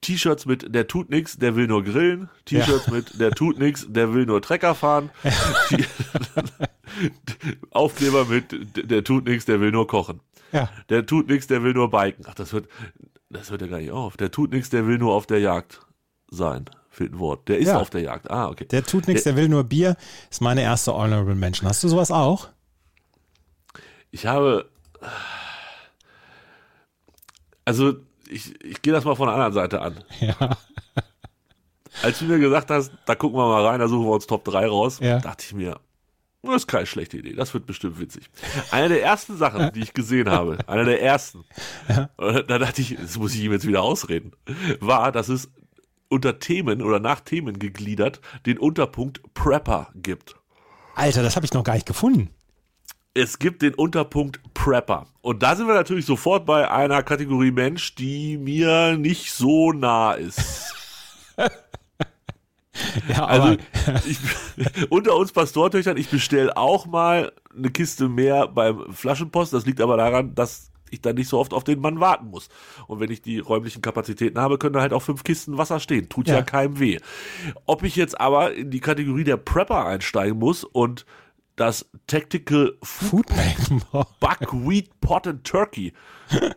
[0.00, 2.30] T-Shirts mit der tut nix, der will nur grillen.
[2.44, 5.10] T-Shirts mit der tut nix, der will nur Trecker fahren.
[7.70, 8.54] Aufkleber mit
[8.90, 10.20] der tut nix, der will nur kochen.
[10.52, 10.68] Ja.
[10.88, 12.24] Der tut nix, der will nur biken.
[12.28, 12.68] Ach, das hört,
[13.28, 14.16] das hört ja gar nicht auf.
[14.16, 15.80] Der tut nix, der will nur auf der Jagd
[16.30, 16.64] sein.
[16.90, 17.48] Fehlt ein Wort.
[17.48, 17.78] Der ist Ja.
[17.78, 18.30] auf der Jagd.
[18.30, 18.66] Ah, okay.
[18.66, 19.96] Der tut nichts, der will nur Bier,
[20.30, 21.68] ist meine erste Honorable Mention.
[21.68, 22.48] Hast du sowas auch?
[24.10, 24.68] Ich habe.
[27.64, 27.96] Also,
[28.30, 30.04] ich, ich gehe das mal von der anderen Seite an.
[30.20, 30.56] Ja.
[32.02, 34.44] Als du mir gesagt hast, da gucken wir mal rein, da suchen wir uns Top
[34.44, 35.18] 3 raus, Ja.
[35.18, 35.80] dachte ich mir,
[36.42, 38.30] das ist keine schlechte Idee, das wird bestimmt witzig.
[38.70, 41.44] Eine der ersten Sachen, die ich gesehen habe, einer der ersten,
[42.16, 44.32] und da dachte ich, das muss ich ihm jetzt wieder ausreden,
[44.78, 45.50] war, dass es
[46.08, 50.36] unter Themen oder nach Themen gegliedert den Unterpunkt Prepper gibt.
[50.94, 52.30] Alter, das habe ich noch gar nicht gefunden.
[53.18, 55.06] Es gibt den Unterpunkt Prepper.
[55.22, 60.12] Und da sind wir natürlich sofort bei einer Kategorie Mensch, die mir nicht so nah
[60.12, 60.72] ist.
[63.08, 63.56] Ja, Also, aber
[64.06, 64.18] ich,
[64.88, 69.52] unter uns Pastortöchtern, ich bestelle auch mal eine Kiste mehr beim Flaschenpost.
[69.52, 72.48] Das liegt aber daran, dass ich dann nicht so oft auf den Mann warten muss.
[72.86, 76.08] Und wenn ich die räumlichen Kapazitäten habe, können da halt auch fünf Kisten Wasser stehen.
[76.08, 76.42] Tut ja, Ja.
[76.42, 76.98] keinem weh.
[77.66, 81.04] Ob ich jetzt aber in die Kategorie der Prepper einsteigen muss und
[81.58, 84.08] das Tactical Food Foodbank.
[84.20, 85.92] Buckwheat Pot and Turkey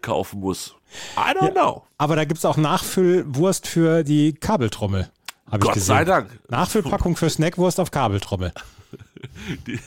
[0.01, 0.75] kaufen muss.
[1.17, 1.83] I don't know.
[1.97, 5.09] Aber da gibt's auch Nachfüllwurst für die Kabeltrommel.
[5.59, 6.39] Gott sei Dank.
[6.49, 8.53] Nachfüllpackung für Snackwurst auf Kabeltrommel.
[9.65, 9.79] Die,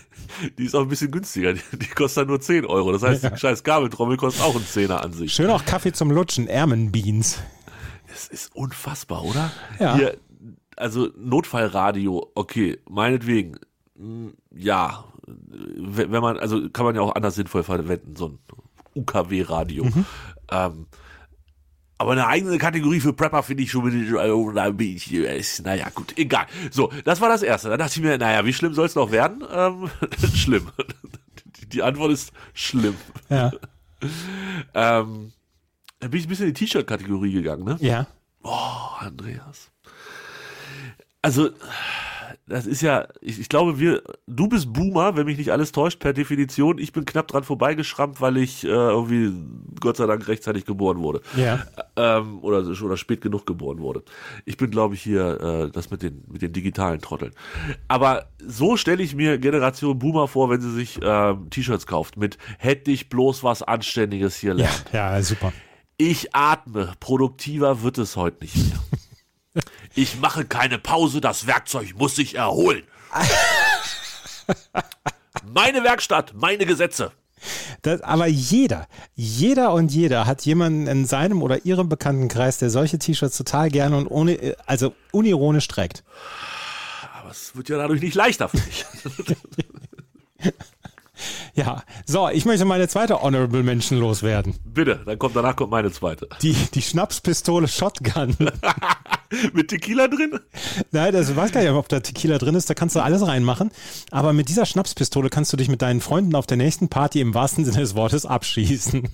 [0.59, 1.53] die ist auch ein bisschen günstiger.
[1.53, 2.93] Die, die kostet dann nur 10 Euro.
[2.93, 5.33] Das heißt, die scheiß Kabeltrommel kostet auch einen Zehner an sich.
[5.33, 7.41] Schön auch Kaffee zum Lutschen, Ermenbeans.
[8.09, 9.53] Das ist unfassbar, oder?
[9.79, 9.97] Ja.
[9.97, 10.17] Hier,
[10.77, 13.59] also Notfallradio, okay, meinetwegen.
[14.51, 18.39] Ja, wenn man, also kann man ja auch anders sinnvoll verwenden, so ein
[18.95, 19.85] UKW-Radio.
[19.85, 20.05] Mhm.
[20.51, 20.87] Ähm,
[21.97, 26.47] aber eine eigene Kategorie für Prepper finde ich schon, mit- also, äh, naja, gut, egal.
[26.73, 27.69] So, das war das Erste.
[27.69, 29.45] Dann dachte ich mir, naja, wie schlimm soll es noch werden?
[29.51, 29.89] Ähm,
[30.35, 30.69] schlimm.
[31.61, 32.97] Die- Die Antwort ist schlimm.
[33.31, 33.53] Ja.
[34.75, 35.33] Ähm,
[36.01, 37.77] dann bin ich ein bisschen in die T-Shirt-Kategorie gegangen, ne?
[37.81, 38.07] Ja.
[38.43, 39.71] Oh, Andreas.
[41.23, 41.51] Also,
[42.47, 45.99] das ist ja, ich, ich glaube, wir, du bist Boomer, wenn mich nicht alles täuscht,
[45.99, 46.79] per Definition.
[46.79, 49.33] Ich bin knapp dran vorbeigeschrammt, weil ich äh, irgendwie,
[49.81, 51.23] Gott sei Dank, rechtzeitig geboren wurde.
[51.37, 51.65] Ja.
[51.97, 54.03] Ähm, oder, oder spät genug geboren wurde.
[54.45, 57.33] Ich bin, glaube ich, hier äh, das mit den, mit den digitalen Trotteln.
[57.89, 62.37] Aber so stelle ich mir Generation Boomer vor, wenn sie sich ähm, T-Shirts kauft mit
[62.59, 64.85] hätte ich bloß was Anständiges hier Ja, lernen.
[64.93, 65.53] ja, super.
[65.97, 66.93] Ich atme.
[67.01, 68.79] Produktiver wird es heute nicht mehr.
[69.95, 72.83] Ich mache keine Pause, das Werkzeug muss sich erholen.
[75.45, 77.13] Meine Werkstatt, meine Gesetze.
[77.83, 82.99] Das, aber jeder, jeder und jeder hat jemanden in seinem oder ihrem Bekanntenkreis, der solche
[82.99, 86.03] T-Shirts total gerne und ohne, also unironisch trägt.
[87.21, 88.87] Aber es wird ja dadurch nicht leichter für mich.
[91.55, 94.55] Ja, so, ich möchte meine zweite Honorable Mention loswerden.
[94.65, 96.29] Bitte, dann kommt danach kommt meine zweite.
[96.43, 98.37] Die, die Schnapspistole Shotgun.
[99.53, 100.39] Mit Tequila drin?
[100.91, 103.71] Nein, das weiß gar nicht, ob da Tequila drin ist, da kannst du alles reinmachen.
[104.11, 107.35] Aber mit dieser Schnapspistole kannst du dich mit deinen Freunden auf der nächsten Party im
[107.35, 109.09] wahrsten Sinne des Wortes abschießen.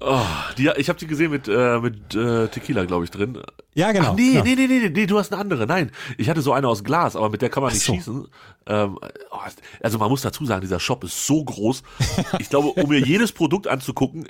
[0.00, 0.20] Oh,
[0.58, 3.40] die, ich habe die gesehen mit, äh, mit äh, Tequila, glaube ich, drin.
[3.74, 4.10] Ja, genau.
[4.10, 4.44] Ach, nee, genau.
[4.44, 5.66] nee, nee, nee, nee, du hast eine andere.
[5.66, 7.94] Nein, ich hatte so eine aus Glas, aber mit der kann man nicht so.
[7.94, 8.28] schießen.
[8.66, 8.98] Ähm,
[9.30, 9.38] oh,
[9.82, 11.82] also man muss dazu sagen, dieser Shop ist so groß.
[12.38, 14.28] Ich glaube, um mir jedes Produkt anzugucken,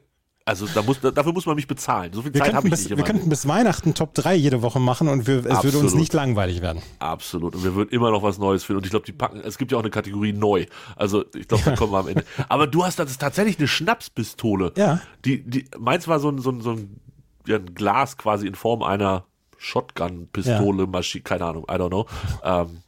[0.48, 2.12] also da muss, dafür muss man mich bezahlen.
[2.12, 2.96] So viel Wir Zeit habe ich bis, nicht.
[2.96, 5.94] wir könnten bis Weihnachten Top 3 jede Woche machen und wir, es würde uns Absolut.
[5.96, 6.80] nicht langweilig werden.
[7.00, 7.56] Absolut.
[7.56, 8.78] Und wir würden immer noch was Neues finden.
[8.78, 10.66] Und ich glaube, die packen, es gibt ja auch eine Kategorie neu.
[10.94, 12.24] Also ich glaube, da kommen wir am Ende.
[12.48, 14.72] Aber du hast das tatsächlich eine Schnapspistole.
[14.76, 15.00] Ja.
[15.24, 17.00] Die, die, meins war so ein, so ein, so ein,
[17.48, 19.24] ja, ein Glas quasi in Form einer
[19.58, 22.06] Shotgun-Pistole, Maschine, keine Ahnung, I don't know.
[22.44, 22.82] Ähm,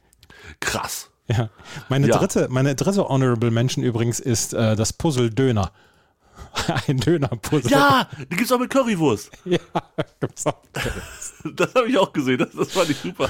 [0.61, 1.09] krass.
[1.27, 1.49] Ja.
[1.89, 2.17] Meine, Ja.
[2.17, 5.71] Dritte, meine dritte Honorable Mention übrigens ist äh, das Puzzle Döner.
[6.87, 7.71] Ein Döner-Puzzle.
[7.71, 9.31] Ja, die gibt's auch mit Currywurst.
[9.45, 9.59] ja
[10.19, 10.61] gibt's auch.
[11.55, 12.39] Das habe ich auch gesehen.
[12.39, 13.29] Das, das fand ich super.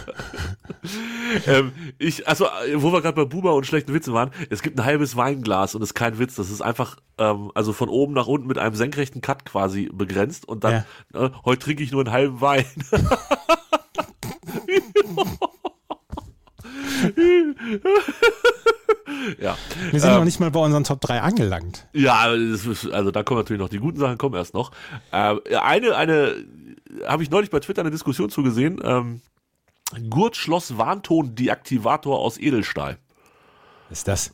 [1.47, 4.85] ähm, ich, also, wo wir gerade bei Boomer und schlechten Witzen waren, es gibt ein
[4.85, 6.35] halbes Weinglas und es ist kein Witz.
[6.35, 10.47] Das ist einfach, ähm, also von oben nach unten mit einem senkrechten Cut quasi begrenzt
[10.47, 12.65] und dann, äh, heute trinke ich nur einen halben Wein.
[19.39, 19.57] ja.
[19.91, 21.87] Wir sind Ähm, noch nicht mal bei unseren Top 3 angelangt.
[21.93, 24.71] Ja, ist, also da kommen natürlich noch die guten Sachen, kommen erst noch.
[25.11, 26.35] Ähm, eine, eine,
[27.05, 28.79] habe ich neulich bei Twitter eine Diskussion zugesehen.
[28.83, 29.21] Ähm,
[30.09, 32.97] Gurtschloss Warnton Deaktivator aus Edelstahl.
[33.89, 34.33] Ist das?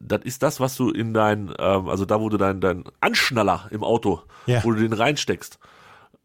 [0.00, 3.68] Das ist das, was du in dein, ähm, also da, wo du dein, dein Anschnaller
[3.70, 4.62] im Auto, Ja.
[4.64, 5.58] wo du den reinsteckst.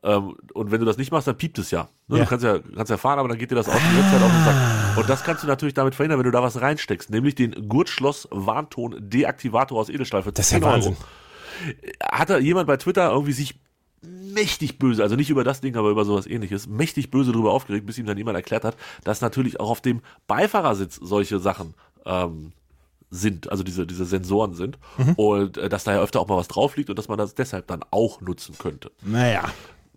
[0.04, 1.88] Ähm, und wenn du das nicht machst, dann piept es ja.
[2.08, 2.18] Ne?
[2.18, 2.24] Ja.
[2.24, 4.22] Du kannst ja, kannst ja fahren, aber dann geht dir das Auto die ganze Zeit
[4.22, 4.98] auf den Sack.
[4.98, 8.28] Und das kannst du natürlich damit verhindern, wenn du da was reinsteckst, nämlich den Gurtschloss
[8.32, 10.98] Warnton Deaktivator aus Edelstahl für Das ist ja 10 Euro Wahnsinn.
[12.02, 13.60] hat da jemand bei Twitter irgendwie sich
[14.02, 17.86] mächtig böse, also nicht über das Ding, aber über sowas ähnliches, mächtig böse darüber aufgeregt,
[17.86, 21.74] bis ihm dann jemand erklärt hat, dass natürlich auch auf dem Beifahrersitz solche Sachen
[22.06, 22.54] ähm,
[23.10, 24.78] sind, also diese, diese Sensoren sind
[25.16, 27.36] und äh, dass da ja öfter auch mal was drauf liegt und dass man das
[27.36, 28.92] deshalb dann auch nutzen könnte.
[29.02, 29.46] Naja.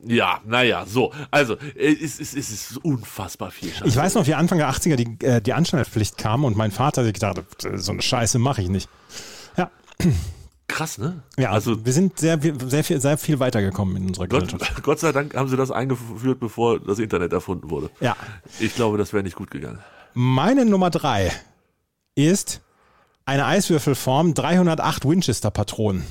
[0.06, 1.12] Ja, naja, so.
[1.30, 3.86] Also, äh, es, es, es ist unfassbar viel Scheiße.
[3.86, 7.04] Ich weiß noch, wie Anfang der 80er die, äh, die Anschnallpflicht kam und mein Vater
[7.04, 7.44] sich gedacht hat,
[7.80, 8.88] so eine Scheiße mache ich nicht.
[9.56, 9.70] Ja,
[10.68, 11.22] Krass, ne?
[11.36, 14.82] ja also wir sind sehr, viel- sehr, viel, sehr viel weitergekommen in unserer Gott, Gesellschaft.
[14.84, 17.90] Gott sei Dank haben sie das eingeführt, bevor das Internet erfunden wurde.
[18.00, 18.16] Ja.
[18.60, 19.80] Ich glaube, das wäre nicht gut gegangen.
[20.14, 21.32] Meine Nummer drei
[22.14, 22.60] ist
[23.26, 26.04] eine Eiswürfelform 308 Winchester-Patronen.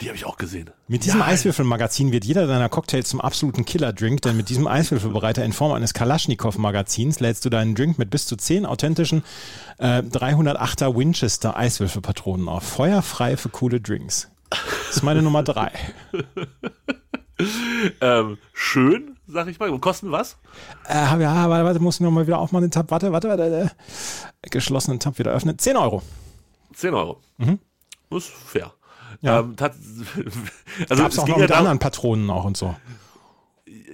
[0.00, 0.70] Die habe ich auch gesehen.
[0.86, 5.44] Mit diesem Ja, Eiswürfelmagazin wird jeder deiner Cocktails zum absoluten Killer-Drink, denn mit diesem Eiswürfelbereiter
[5.44, 9.24] in Form eines Kalaschnikow-Magazins lädst du deinen Drink mit bis zu 10 authentischen
[9.78, 12.62] äh, 308er Winchester Eiswürfelpatronen auf.
[12.62, 14.30] Feuerfrei für coole Drinks.
[14.50, 15.72] Das ist meine Nummer drei.
[18.00, 19.70] ähm, schön, sag ich mal.
[19.70, 20.36] Und kosten was?
[20.88, 22.90] Äh, ja, warte, warte, muss ich nochmal wieder aufmachen, den Tab.
[22.90, 23.72] Warte, warte, warte.
[24.42, 25.58] Geschlossenen Tab wieder öffnen.
[25.58, 26.02] 10 Euro.
[26.74, 27.20] 10 Euro.
[27.38, 27.58] Mhm.
[28.10, 28.72] Das ist fair.
[29.20, 29.40] Ja.
[29.40, 29.56] Ähm,
[30.88, 32.74] Also Gab's es auch ging noch ja mit darum, anderen Patronen auch und so.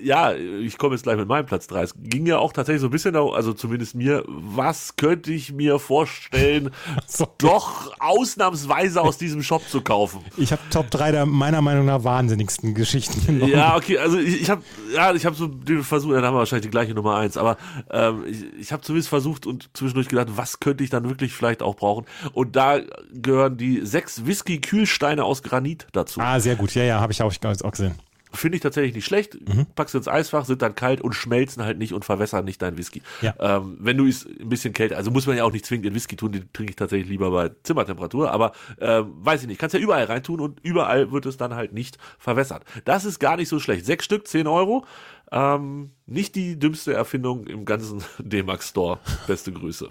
[0.02, 1.82] Ja, ich komme jetzt gleich mit meinem Platz 3.
[1.82, 5.78] Es ging ja auch tatsächlich so ein bisschen, also zumindest mir, was könnte ich mir
[5.78, 6.70] vorstellen,
[7.06, 7.26] So.
[7.38, 10.20] doch ausnahmsweise aus diesem Shop zu kaufen.
[10.36, 13.50] Ich habe Top 3 der meiner Meinung nach wahnsinnigsten Geschichten genommen.
[13.50, 14.62] Ja, okay, also ich, ich habe
[14.94, 17.56] ja, ich habe so den Versuch, dann haben wir wahrscheinlich die gleiche Nummer eins, aber
[17.90, 21.62] ähm, ich, ich habe zumindest versucht und zwischendurch gedacht, was könnte ich dann wirklich vielleicht
[21.62, 22.04] auch brauchen?
[22.34, 22.80] Und da
[23.12, 26.20] gehören die sechs Whisky-Kühlsteine aus Granit dazu.
[26.20, 26.74] Ah, sehr gut.
[26.74, 27.94] Ja, ja, habe ich auch, auch gesehen.
[28.34, 29.34] Finde ich tatsächlich nicht schlecht.
[29.48, 29.66] Mhm.
[29.74, 32.78] Packst du ins Eisfach, sind dann kalt und schmelzen halt nicht und verwässern nicht deinen
[32.78, 33.02] Whisky.
[33.20, 33.34] Ja.
[33.38, 35.94] Ähm, wenn du es ein bisschen kälter, also muss man ja auch nicht zwingend in
[35.94, 39.74] Whisky tun, den trinke ich tatsächlich lieber bei Zimmertemperatur, aber ähm, weiß ich nicht, kannst
[39.74, 42.64] ja überall reintun und überall wird es dann halt nicht verwässert.
[42.84, 43.86] Das ist gar nicht so schlecht.
[43.86, 44.86] Sechs Stück, zehn Euro.
[45.30, 48.98] Ähm, nicht die dümmste Erfindung im ganzen D-Max Store.
[49.26, 49.88] Beste Grüße.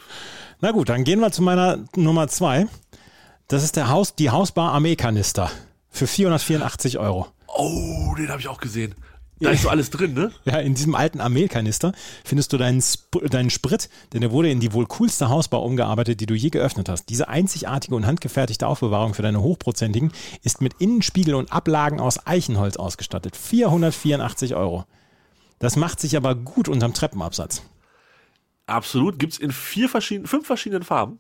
[0.60, 2.68] Na gut, dann gehen wir zu meiner Nummer 2.
[3.48, 5.52] Das ist der Haus, die Hausbar Armeekanister
[5.90, 7.28] für 484 Euro.
[7.56, 8.96] Oh, den habe ich auch gesehen.
[9.42, 10.32] Da ist so alles drin, ne?
[10.46, 14.60] Ja, in diesem alten Armeekanister findest du deinen, Sp deinen Sprit, denn der wurde in
[14.60, 17.06] die wohl coolste Hausbar umgearbeitet, die du je geöffnet hast.
[17.06, 20.12] Diese einzigartige und handgefertigte Aufbewahrung für deine hochprozentigen
[20.44, 23.36] ist mit Innenspiegel und Ablagen aus Eichenholz ausgestattet.
[23.36, 24.86] 484 Euro.
[25.58, 27.64] Das macht sich aber gut unterm Treppenabsatz.
[28.68, 29.18] Absolut.
[29.18, 31.20] Gibt's in vier verschiedenen, fünf verschiedenen Farben.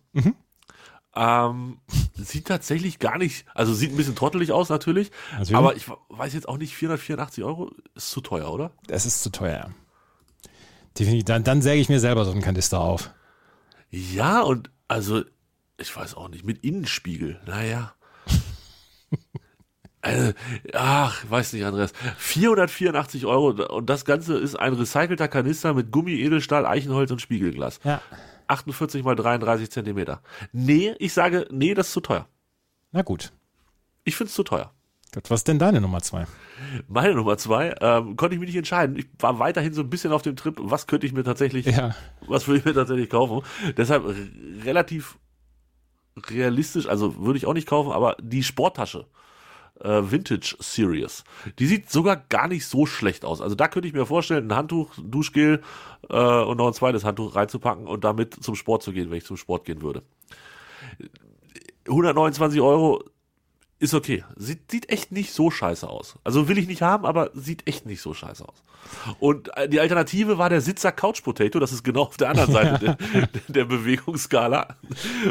[1.15, 1.79] Ähm,
[2.15, 5.55] sieht tatsächlich gar nicht, also sieht ein bisschen trottelig aus natürlich, Natürlich.
[5.55, 8.71] aber ich weiß jetzt auch nicht, 484 Euro ist zu teuer, oder?
[8.87, 9.71] Das ist zu teuer.
[10.97, 11.25] Definitiv.
[11.25, 13.11] Dann, dann säge ich mir selber so einen Kanister auf.
[13.89, 15.23] Ja, und also,
[15.77, 17.93] ich weiß auch nicht, mit Innenspiegel, naja.
[20.03, 20.33] Also,
[20.73, 21.93] ach, weiß nicht, Andreas.
[22.17, 27.79] 484 Euro und das Ganze ist ein recycelter Kanister mit Gummi, Edelstahl, Eichenholz und Spiegelglas.
[27.83, 28.01] Ja.
[28.51, 30.21] 48 mal 33 Zentimeter.
[30.51, 32.27] Nee, ich sage, nee, das ist zu teuer.
[32.91, 33.31] Na gut.
[34.03, 34.71] Ich find's zu teuer.
[35.13, 36.25] Gut, was ist denn deine Nummer zwei?
[36.87, 38.95] Meine Nummer zwei, ähm, konnte ich mich nicht entscheiden.
[38.97, 41.95] Ich war weiterhin so ein bisschen auf dem Trip, was könnte ich mir tatsächlich, Ja.
[42.27, 43.41] was würde ich mir tatsächlich kaufen.
[43.75, 44.05] Deshalb
[44.63, 45.17] relativ
[46.29, 49.05] realistisch, also würde ich auch nicht kaufen, aber die Sporttasche.
[49.83, 51.23] Äh, Vintage Series.
[51.57, 53.41] Die sieht sogar gar nicht so schlecht aus.
[53.41, 55.61] Also da könnte ich mir vorstellen, ein Handtuch, Duschgel
[56.09, 59.25] äh, und noch ein zweites Handtuch reinzupacken und damit zum Sport zu gehen, wenn ich
[59.25, 60.03] zum Sport gehen würde.
[61.87, 63.03] 129 Euro
[63.81, 64.23] ist okay.
[64.35, 66.19] Sieht, sieht echt nicht so scheiße aus.
[66.23, 68.63] Also will ich nicht haben, aber sieht echt nicht so scheiße aus.
[69.19, 71.59] Und äh, die Alternative war der Sitzer Couch Potato.
[71.59, 74.75] Das ist genau auf der anderen Seite der, der Bewegungsskala.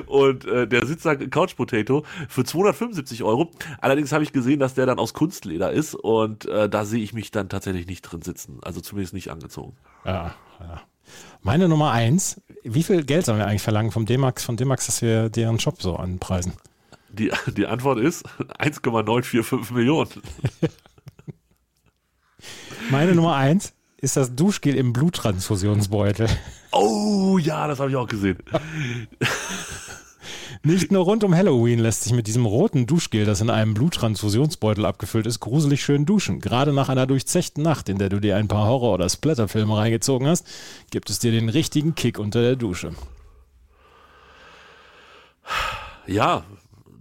[0.07, 3.53] Und äh, der Sitzer Couch Potato für 275 Euro.
[3.81, 5.95] Allerdings habe ich gesehen, dass der dann aus Kunstleder ist.
[5.95, 8.59] Und äh, da sehe ich mich dann tatsächlich nicht drin sitzen.
[8.63, 9.77] Also zumindest nicht angezogen.
[10.05, 10.83] Ja, ja.
[11.43, 15.03] Meine Nummer eins, wie viel Geld sollen wir eigentlich verlangen vom D-Max, von D-Max, dass
[15.03, 16.53] wir deren Shop so anpreisen?
[17.13, 18.25] Die, die Antwort ist
[18.59, 20.11] 1,945 Millionen.
[22.91, 26.29] Meine Nummer eins ist das Duschgel im Bluttransfusionsbeutel.
[26.73, 28.39] Oh ja, das habe ich auch gesehen.
[30.63, 34.85] Nicht nur rund um Halloween lässt sich mit diesem roten Duschgel, das in einem Bluttransfusionsbeutel
[34.85, 36.41] abgefüllt ist, gruselig schön duschen.
[36.41, 40.29] Gerade nach einer durchzechten Nacht, in der du dir ein paar Horror- oder Splatterfilme reingezogen
[40.29, 40.47] hast,
[40.91, 42.93] gibt es dir den richtigen Kick unter der Dusche.
[46.07, 46.45] Ja,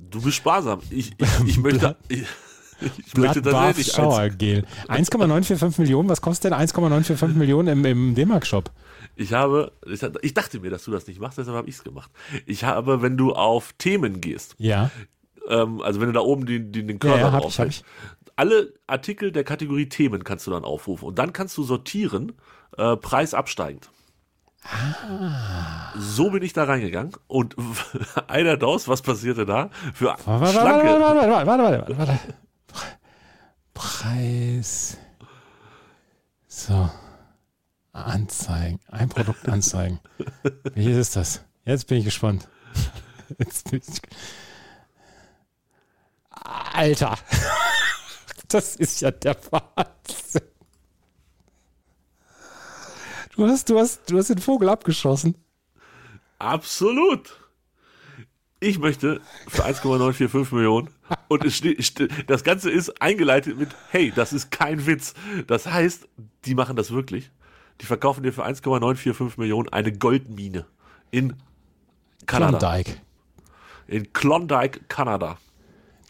[0.09, 0.81] du bist sparsam.
[0.89, 1.95] Ich, ich, ich möchte.
[2.07, 2.23] Ich,
[2.81, 4.29] ich möchte Blood Bath tatsächlich Shower.
[4.29, 4.65] Gel.
[4.87, 8.71] 1,945 Millionen, was kostet denn 1,945 Millionen im, im D-Mark-Shop?
[9.15, 11.83] Ich habe, ich, ich dachte mir, dass du das nicht machst, deshalb habe ich es
[11.83, 12.09] gemacht.
[12.45, 14.91] Ich habe, wenn du auf Themen gehst, Ja.
[15.49, 17.59] ähm, also wenn du da oben den, den, den Ja, Körper ja, hab drauf ich,
[17.59, 17.83] hab hältst,
[18.37, 22.31] alle Artikel der Kategorie Themen kannst du dann aufrufen und dann kannst du sortieren,
[22.77, 23.89] äh, Preis absteigend.
[24.63, 25.93] Ah.
[25.97, 27.55] So bin ich da reingegangen und
[28.27, 29.69] einer Daus, was passierte da?
[29.93, 32.19] Für Warte, warte, schlanke, warte, warte, warte, warte, warte, warte, warte.
[33.73, 34.97] Preis.
[36.47, 36.89] So.
[37.93, 38.79] Anzeigen.
[38.89, 39.99] Ein Produkt anzeigen.
[40.73, 41.41] Welches ist das?
[41.65, 42.47] Jetzt bin ich gespannt.
[43.37, 44.01] Jetzt bin ich...
[46.73, 47.17] Alter.
[48.47, 50.41] Das ist ja der Wahnsinn.
[53.39, 55.33] Du hast, du hast, du hast den Vogel abgeschossen.
[56.39, 57.39] Absolut.
[58.59, 60.89] Ich möchte für 1,945 Millionen
[61.29, 61.61] und es
[62.27, 65.13] das Ganze ist eingeleitet mit, hey, das ist kein Witz.
[65.47, 66.09] Das heißt,
[66.43, 67.31] die machen das wirklich.
[67.79, 70.65] Die verkaufen dir für 1,945 Millionen eine Goldmine
[71.09, 71.37] in
[72.25, 72.57] Kanada.
[72.57, 72.97] Klondike.
[73.87, 75.37] In Klondike, Kanada.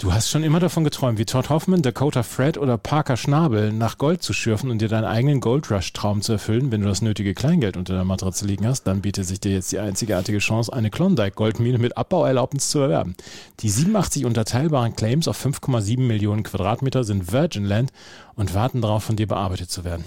[0.01, 3.97] Du hast schon immer davon geträumt, wie Todd Hoffman, Dakota Fred oder Parker Schnabel nach
[3.97, 6.71] Gold zu schürfen und dir deinen eigenen Gold Rush Traum zu erfüllen.
[6.71, 9.73] Wenn du das nötige Kleingeld unter der Matratze liegen hast, dann bietet sich dir jetzt
[9.73, 13.13] die einzigartige Chance, eine Klondike Goldmine mit Abbauerlaubnis zu erwerben.
[13.59, 17.91] Die 87 unterteilbaren Claims auf 5,7 Millionen Quadratmeter sind Virgin Land
[18.35, 20.05] und warten darauf, von dir bearbeitet zu werden.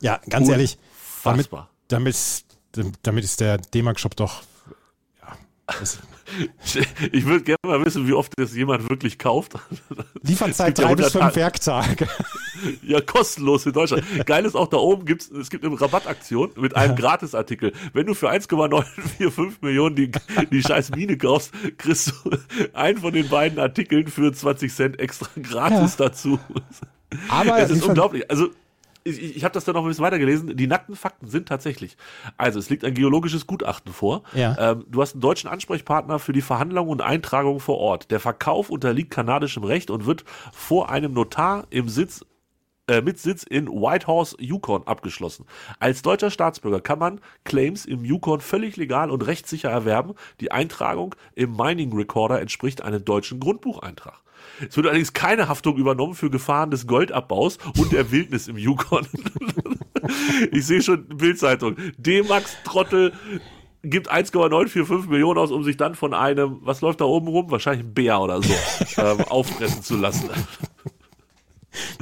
[0.00, 0.76] Ja, ganz ehrlich,
[1.22, 1.48] damit,
[1.86, 2.44] damit,
[3.02, 4.42] damit ist der D-Mark-Shop doch
[5.22, 5.36] ja,
[5.78, 5.98] das-
[7.12, 9.54] Ich würde gerne mal wissen, wie oft das jemand wirklich kauft.
[10.22, 12.08] Lieferzeit ja drei bis fünf 100 Werktage.
[12.82, 14.02] Ja, kostenlos in Deutschland.
[14.26, 17.72] Geil ist auch da oben gibt's, es gibt eine Rabattaktion mit einem Gratisartikel.
[17.92, 20.10] Wenn du für 1,945 Millionen die,
[20.50, 22.30] die scheiß Mine kaufst, kriegst du
[22.72, 26.40] einen von den beiden Artikeln für 20 Cent extra gratis dazu.
[27.28, 28.28] Aber es ist unglaublich.
[28.28, 28.48] Also
[29.08, 30.56] ich, ich, habe das dann noch ein bisschen weitergelesen.
[30.56, 31.96] Die nackten Fakten sind tatsächlich.
[32.36, 34.22] Also es liegt ein geologisches Gutachten vor.
[34.34, 34.56] Ja.
[34.58, 38.10] Ähm, du hast einen deutschen Ansprechpartner für die Verhandlung und Eintragung vor Ort.
[38.10, 42.24] Der Verkauf unterliegt kanadischem Recht und wird vor einem Notar im Sitz
[42.88, 45.44] äh, mit Sitz in Whitehorse, Yukon abgeschlossen.
[45.78, 50.14] Als deutscher Staatsbürger kann man Claims im Yukon völlig legal und rechtssicher erwerben.
[50.40, 54.22] Die Eintragung im Mining Recorder entspricht einem deutschen Grundbucheintrag.
[54.68, 59.06] Es wird allerdings keine Haftung übernommen für Gefahren des Goldabbaus und der Wildnis im Yukon.
[60.52, 61.76] ich sehe schon Bildzeitung.
[61.98, 63.12] D-Max Trottel
[63.82, 67.50] gibt 1,945 Millionen aus, um sich dann von einem, was läuft da oben rum?
[67.50, 68.54] Wahrscheinlich ein Bär oder so,
[68.96, 70.28] ähm, auffressen zu lassen.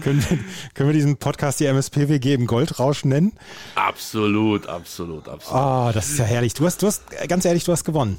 [0.03, 0.39] können, wir,
[0.75, 3.33] können wir diesen Podcast die MSPWG im Goldrausch nennen?
[3.75, 5.63] Absolut, absolut, absolut.
[5.63, 6.55] Ah, das ist ja herrlich.
[6.55, 8.19] Du hast, du hast, ganz ehrlich, du hast gewonnen.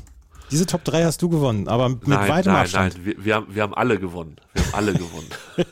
[0.52, 2.96] Diese Top 3 hast du gewonnen, aber mit nein, weitem nein, Abstand.
[2.96, 4.38] nein, wir, wir, haben, wir haben alle gewonnen.
[4.54, 5.30] Wir haben alle gewonnen.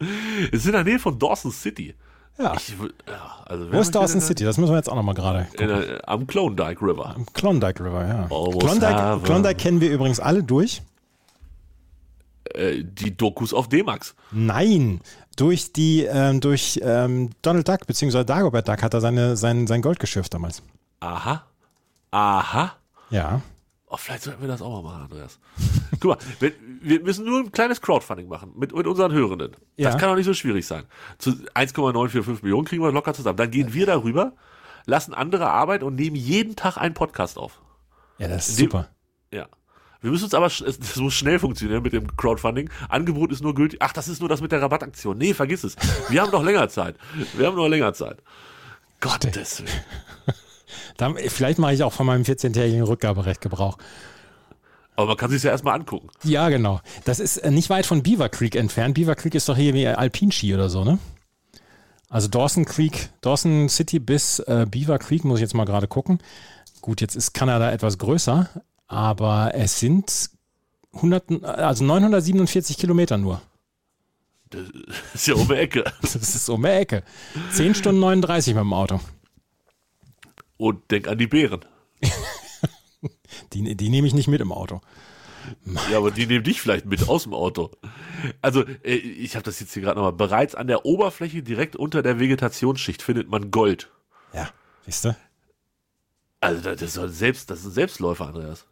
[0.52, 1.94] es ist in der Nähe von Dawson City.
[2.38, 2.54] Ja.
[2.54, 4.44] Ich, ja, also Wo ist Dawson City?
[4.44, 7.14] Das müssen wir jetzt auch nochmal gerade der, am Klondike River.
[7.14, 8.22] Am Klondike River, ja.
[8.24, 9.22] Almost Klondike, heaven.
[9.22, 10.82] Klondike kennen wir übrigens alle durch.
[12.54, 14.14] Äh, die Dokus auf D-Max.
[14.30, 15.00] Nein,
[15.36, 19.82] durch die, ähm, durch ähm, Donald Duck, beziehungsweise Dagobert Duck hat er seine, sein, sein
[19.82, 20.62] Gold geschürft damals.
[21.00, 21.44] Aha.
[22.10, 22.72] Aha.
[23.10, 23.42] Ja.
[23.94, 25.38] Oh, vielleicht sollten wir das auch mal machen, Andreas.
[26.00, 29.52] Guck mal, wir, wir müssen nur ein kleines Crowdfunding machen mit, mit unseren Hörenden.
[29.76, 29.90] Ja.
[29.90, 30.84] Das kann doch nicht so schwierig sein.
[31.18, 33.36] Zu 1,945 Millionen kriegen wir locker zusammen.
[33.36, 34.32] Dann gehen wir darüber,
[34.86, 37.60] lassen andere Arbeit und nehmen jeden Tag einen Podcast auf.
[38.16, 38.88] Ja, das ist Dem- super.
[39.30, 39.46] Ja.
[40.00, 42.70] Wir müssen uns aber, es das muss schnell funktionieren mit dem Crowdfunding.
[42.88, 43.80] Angebot ist nur gültig.
[43.82, 45.18] Ach, das ist nur das mit der Rabattaktion.
[45.18, 45.76] Nee, vergiss es.
[46.08, 46.96] Wir haben noch länger Zeit.
[47.36, 48.22] Wir haben noch länger Zeit.
[49.00, 49.70] Gottes Willen.
[50.96, 53.78] Dann, vielleicht mache ich auch von meinem 14-tägigen Rückgaberecht Gebrauch.
[54.94, 56.08] Aber man kann sich ja erstmal angucken.
[56.22, 56.80] Ja, genau.
[57.04, 58.94] Das ist äh, nicht weit von Beaver Creek entfernt.
[58.94, 60.98] Beaver Creek ist doch hier wie Alpinski oder so, ne?
[62.08, 66.18] Also Dawson Creek, Dawson City bis äh, Beaver Creek, muss ich jetzt mal gerade gucken.
[66.82, 68.50] Gut, jetzt ist Kanada etwas größer,
[68.86, 70.28] aber es sind
[70.94, 73.40] 100, also 947 Kilometer nur.
[74.50, 74.60] Das
[75.14, 75.84] ist ja um die Ecke.
[76.02, 77.02] Das ist um die Ecke.
[77.52, 79.00] 10 Stunden 39 mit dem Auto.
[80.62, 81.64] Und denk an die Bären.
[83.52, 84.80] Die, die nehme ich nicht mit im Auto.
[85.90, 87.72] Ja, aber die nehmen dich vielleicht mit aus dem Auto.
[88.40, 90.12] Also, äh, ich habe das jetzt hier gerade nochmal.
[90.12, 93.90] Bereits an der Oberfläche, direkt unter der Vegetationsschicht, findet man Gold.
[94.32, 94.50] Ja,
[94.86, 95.16] siehst du?
[96.40, 98.64] Also, das ist, selbst, das ist ein Selbstläufer, Andreas.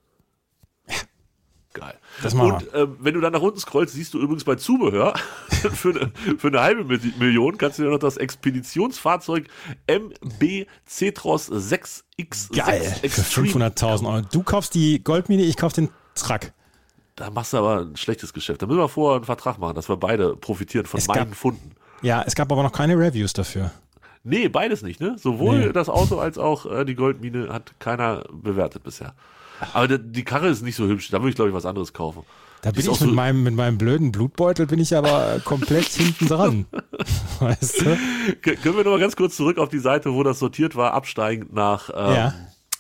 [1.73, 1.95] Geil.
[2.23, 5.15] Das machen Und ähm, wenn du dann nach unten scrollst, siehst du übrigens bei Zubehör
[5.73, 9.47] für, eine, für eine halbe Mi- Million kannst du dir noch das Expeditionsfahrzeug
[9.87, 12.81] MB Cetros 6X6 Geil.
[12.83, 13.49] Für Extreme.
[13.71, 14.27] 500.000 Euro.
[14.33, 16.53] Du kaufst die Goldmine, ich kauf den Truck.
[17.17, 18.63] Da machst du aber ein schlechtes Geschäft.
[18.63, 21.35] Da müssen wir vorher einen Vertrag machen, dass wir beide profitieren von Es gab- meinen
[21.35, 21.73] Funden.
[22.03, 23.71] Ja, es gab aber noch keine Reviews dafür.
[24.25, 25.17] Nee, beides nicht, ne?
[25.19, 25.73] Sowohl Nee.
[25.73, 29.15] das Auto als auch äh, die Goldmine hat keiner bewertet bisher.
[29.75, 31.11] Aber die, die Karre ist nicht so hübsch.
[31.11, 32.23] Da würde ich, glaube ich, was anderes kaufen.
[32.63, 35.87] Da Die bin ich mit, so- meinem, mit meinem blöden Blutbeutel bin ich aber komplett
[35.87, 36.67] hinten dran.
[37.41, 37.97] Weißt du?
[38.43, 41.53] Können wir noch mal ganz kurz zurück auf die Seite, wo das sortiert war, absteigend
[41.55, 42.35] nach, ähm, Ja.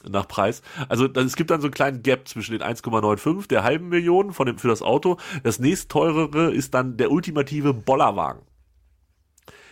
[0.09, 0.61] nach Preis.
[0.90, 4.33] Also das, es gibt dann so einen kleinen Gap zwischen den 1,95, der halben Million
[4.35, 5.16] von dem, für das Auto.
[5.45, 8.43] Das nächstteurere ist dann der ultimative Bollerwagen.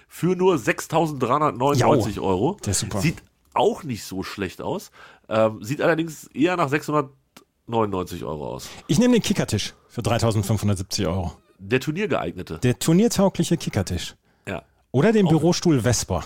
[0.09, 1.77] Für nur 6.399
[2.17, 2.23] Jau.
[2.25, 2.57] Euro.
[2.65, 3.01] Der ist super.
[3.01, 3.19] Sieht
[3.53, 4.91] auch nicht so schlecht aus.
[5.29, 8.69] Ähm, sieht allerdings eher nach 699 Euro aus.
[8.87, 11.33] Ich nehme den Kickertisch für 3570 Euro.
[11.59, 12.59] Der turniergeeignete.
[12.59, 14.15] Der turniertaugliche Kickertisch.
[14.47, 14.63] Ja.
[14.93, 16.25] Oder den Bürostuhl Vespa.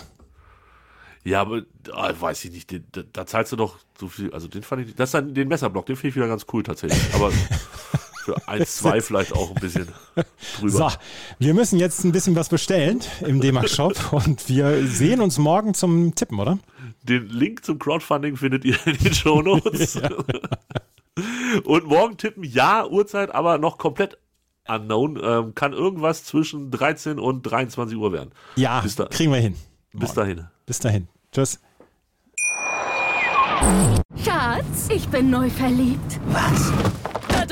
[1.25, 1.61] Ja, aber
[1.93, 4.87] ah, weiß ich nicht, den, da, da zahlst du doch so viel, also den fand
[4.87, 7.31] ich, das ist dann den Messerblock, den finde ich wieder ganz cool tatsächlich, aber
[8.23, 9.87] für 1, 2 vielleicht auch ein bisschen
[10.59, 10.69] drüber.
[10.71, 10.89] So,
[11.39, 16.15] wir müssen jetzt ein bisschen was bestellen im D-Max-Shop und wir sehen uns morgen zum
[16.15, 16.57] Tippen, oder?
[17.03, 19.99] Den Link zum Crowdfunding findet ihr in den Shownotes.
[21.65, 24.17] Und morgen tippen, ja, Uhrzeit, aber noch komplett
[24.67, 25.19] Unknown.
[25.21, 28.31] Ähm, kann irgendwas zwischen 13 und 23 Uhr werden.
[28.55, 29.55] Ja, Bis da- kriegen wir hin.
[29.93, 30.47] Bis dahin.
[30.65, 31.07] Bis dahin.
[31.31, 31.59] Tschüss.
[34.23, 36.19] Schatz, ich bin neu verliebt.
[36.31, 36.71] Was?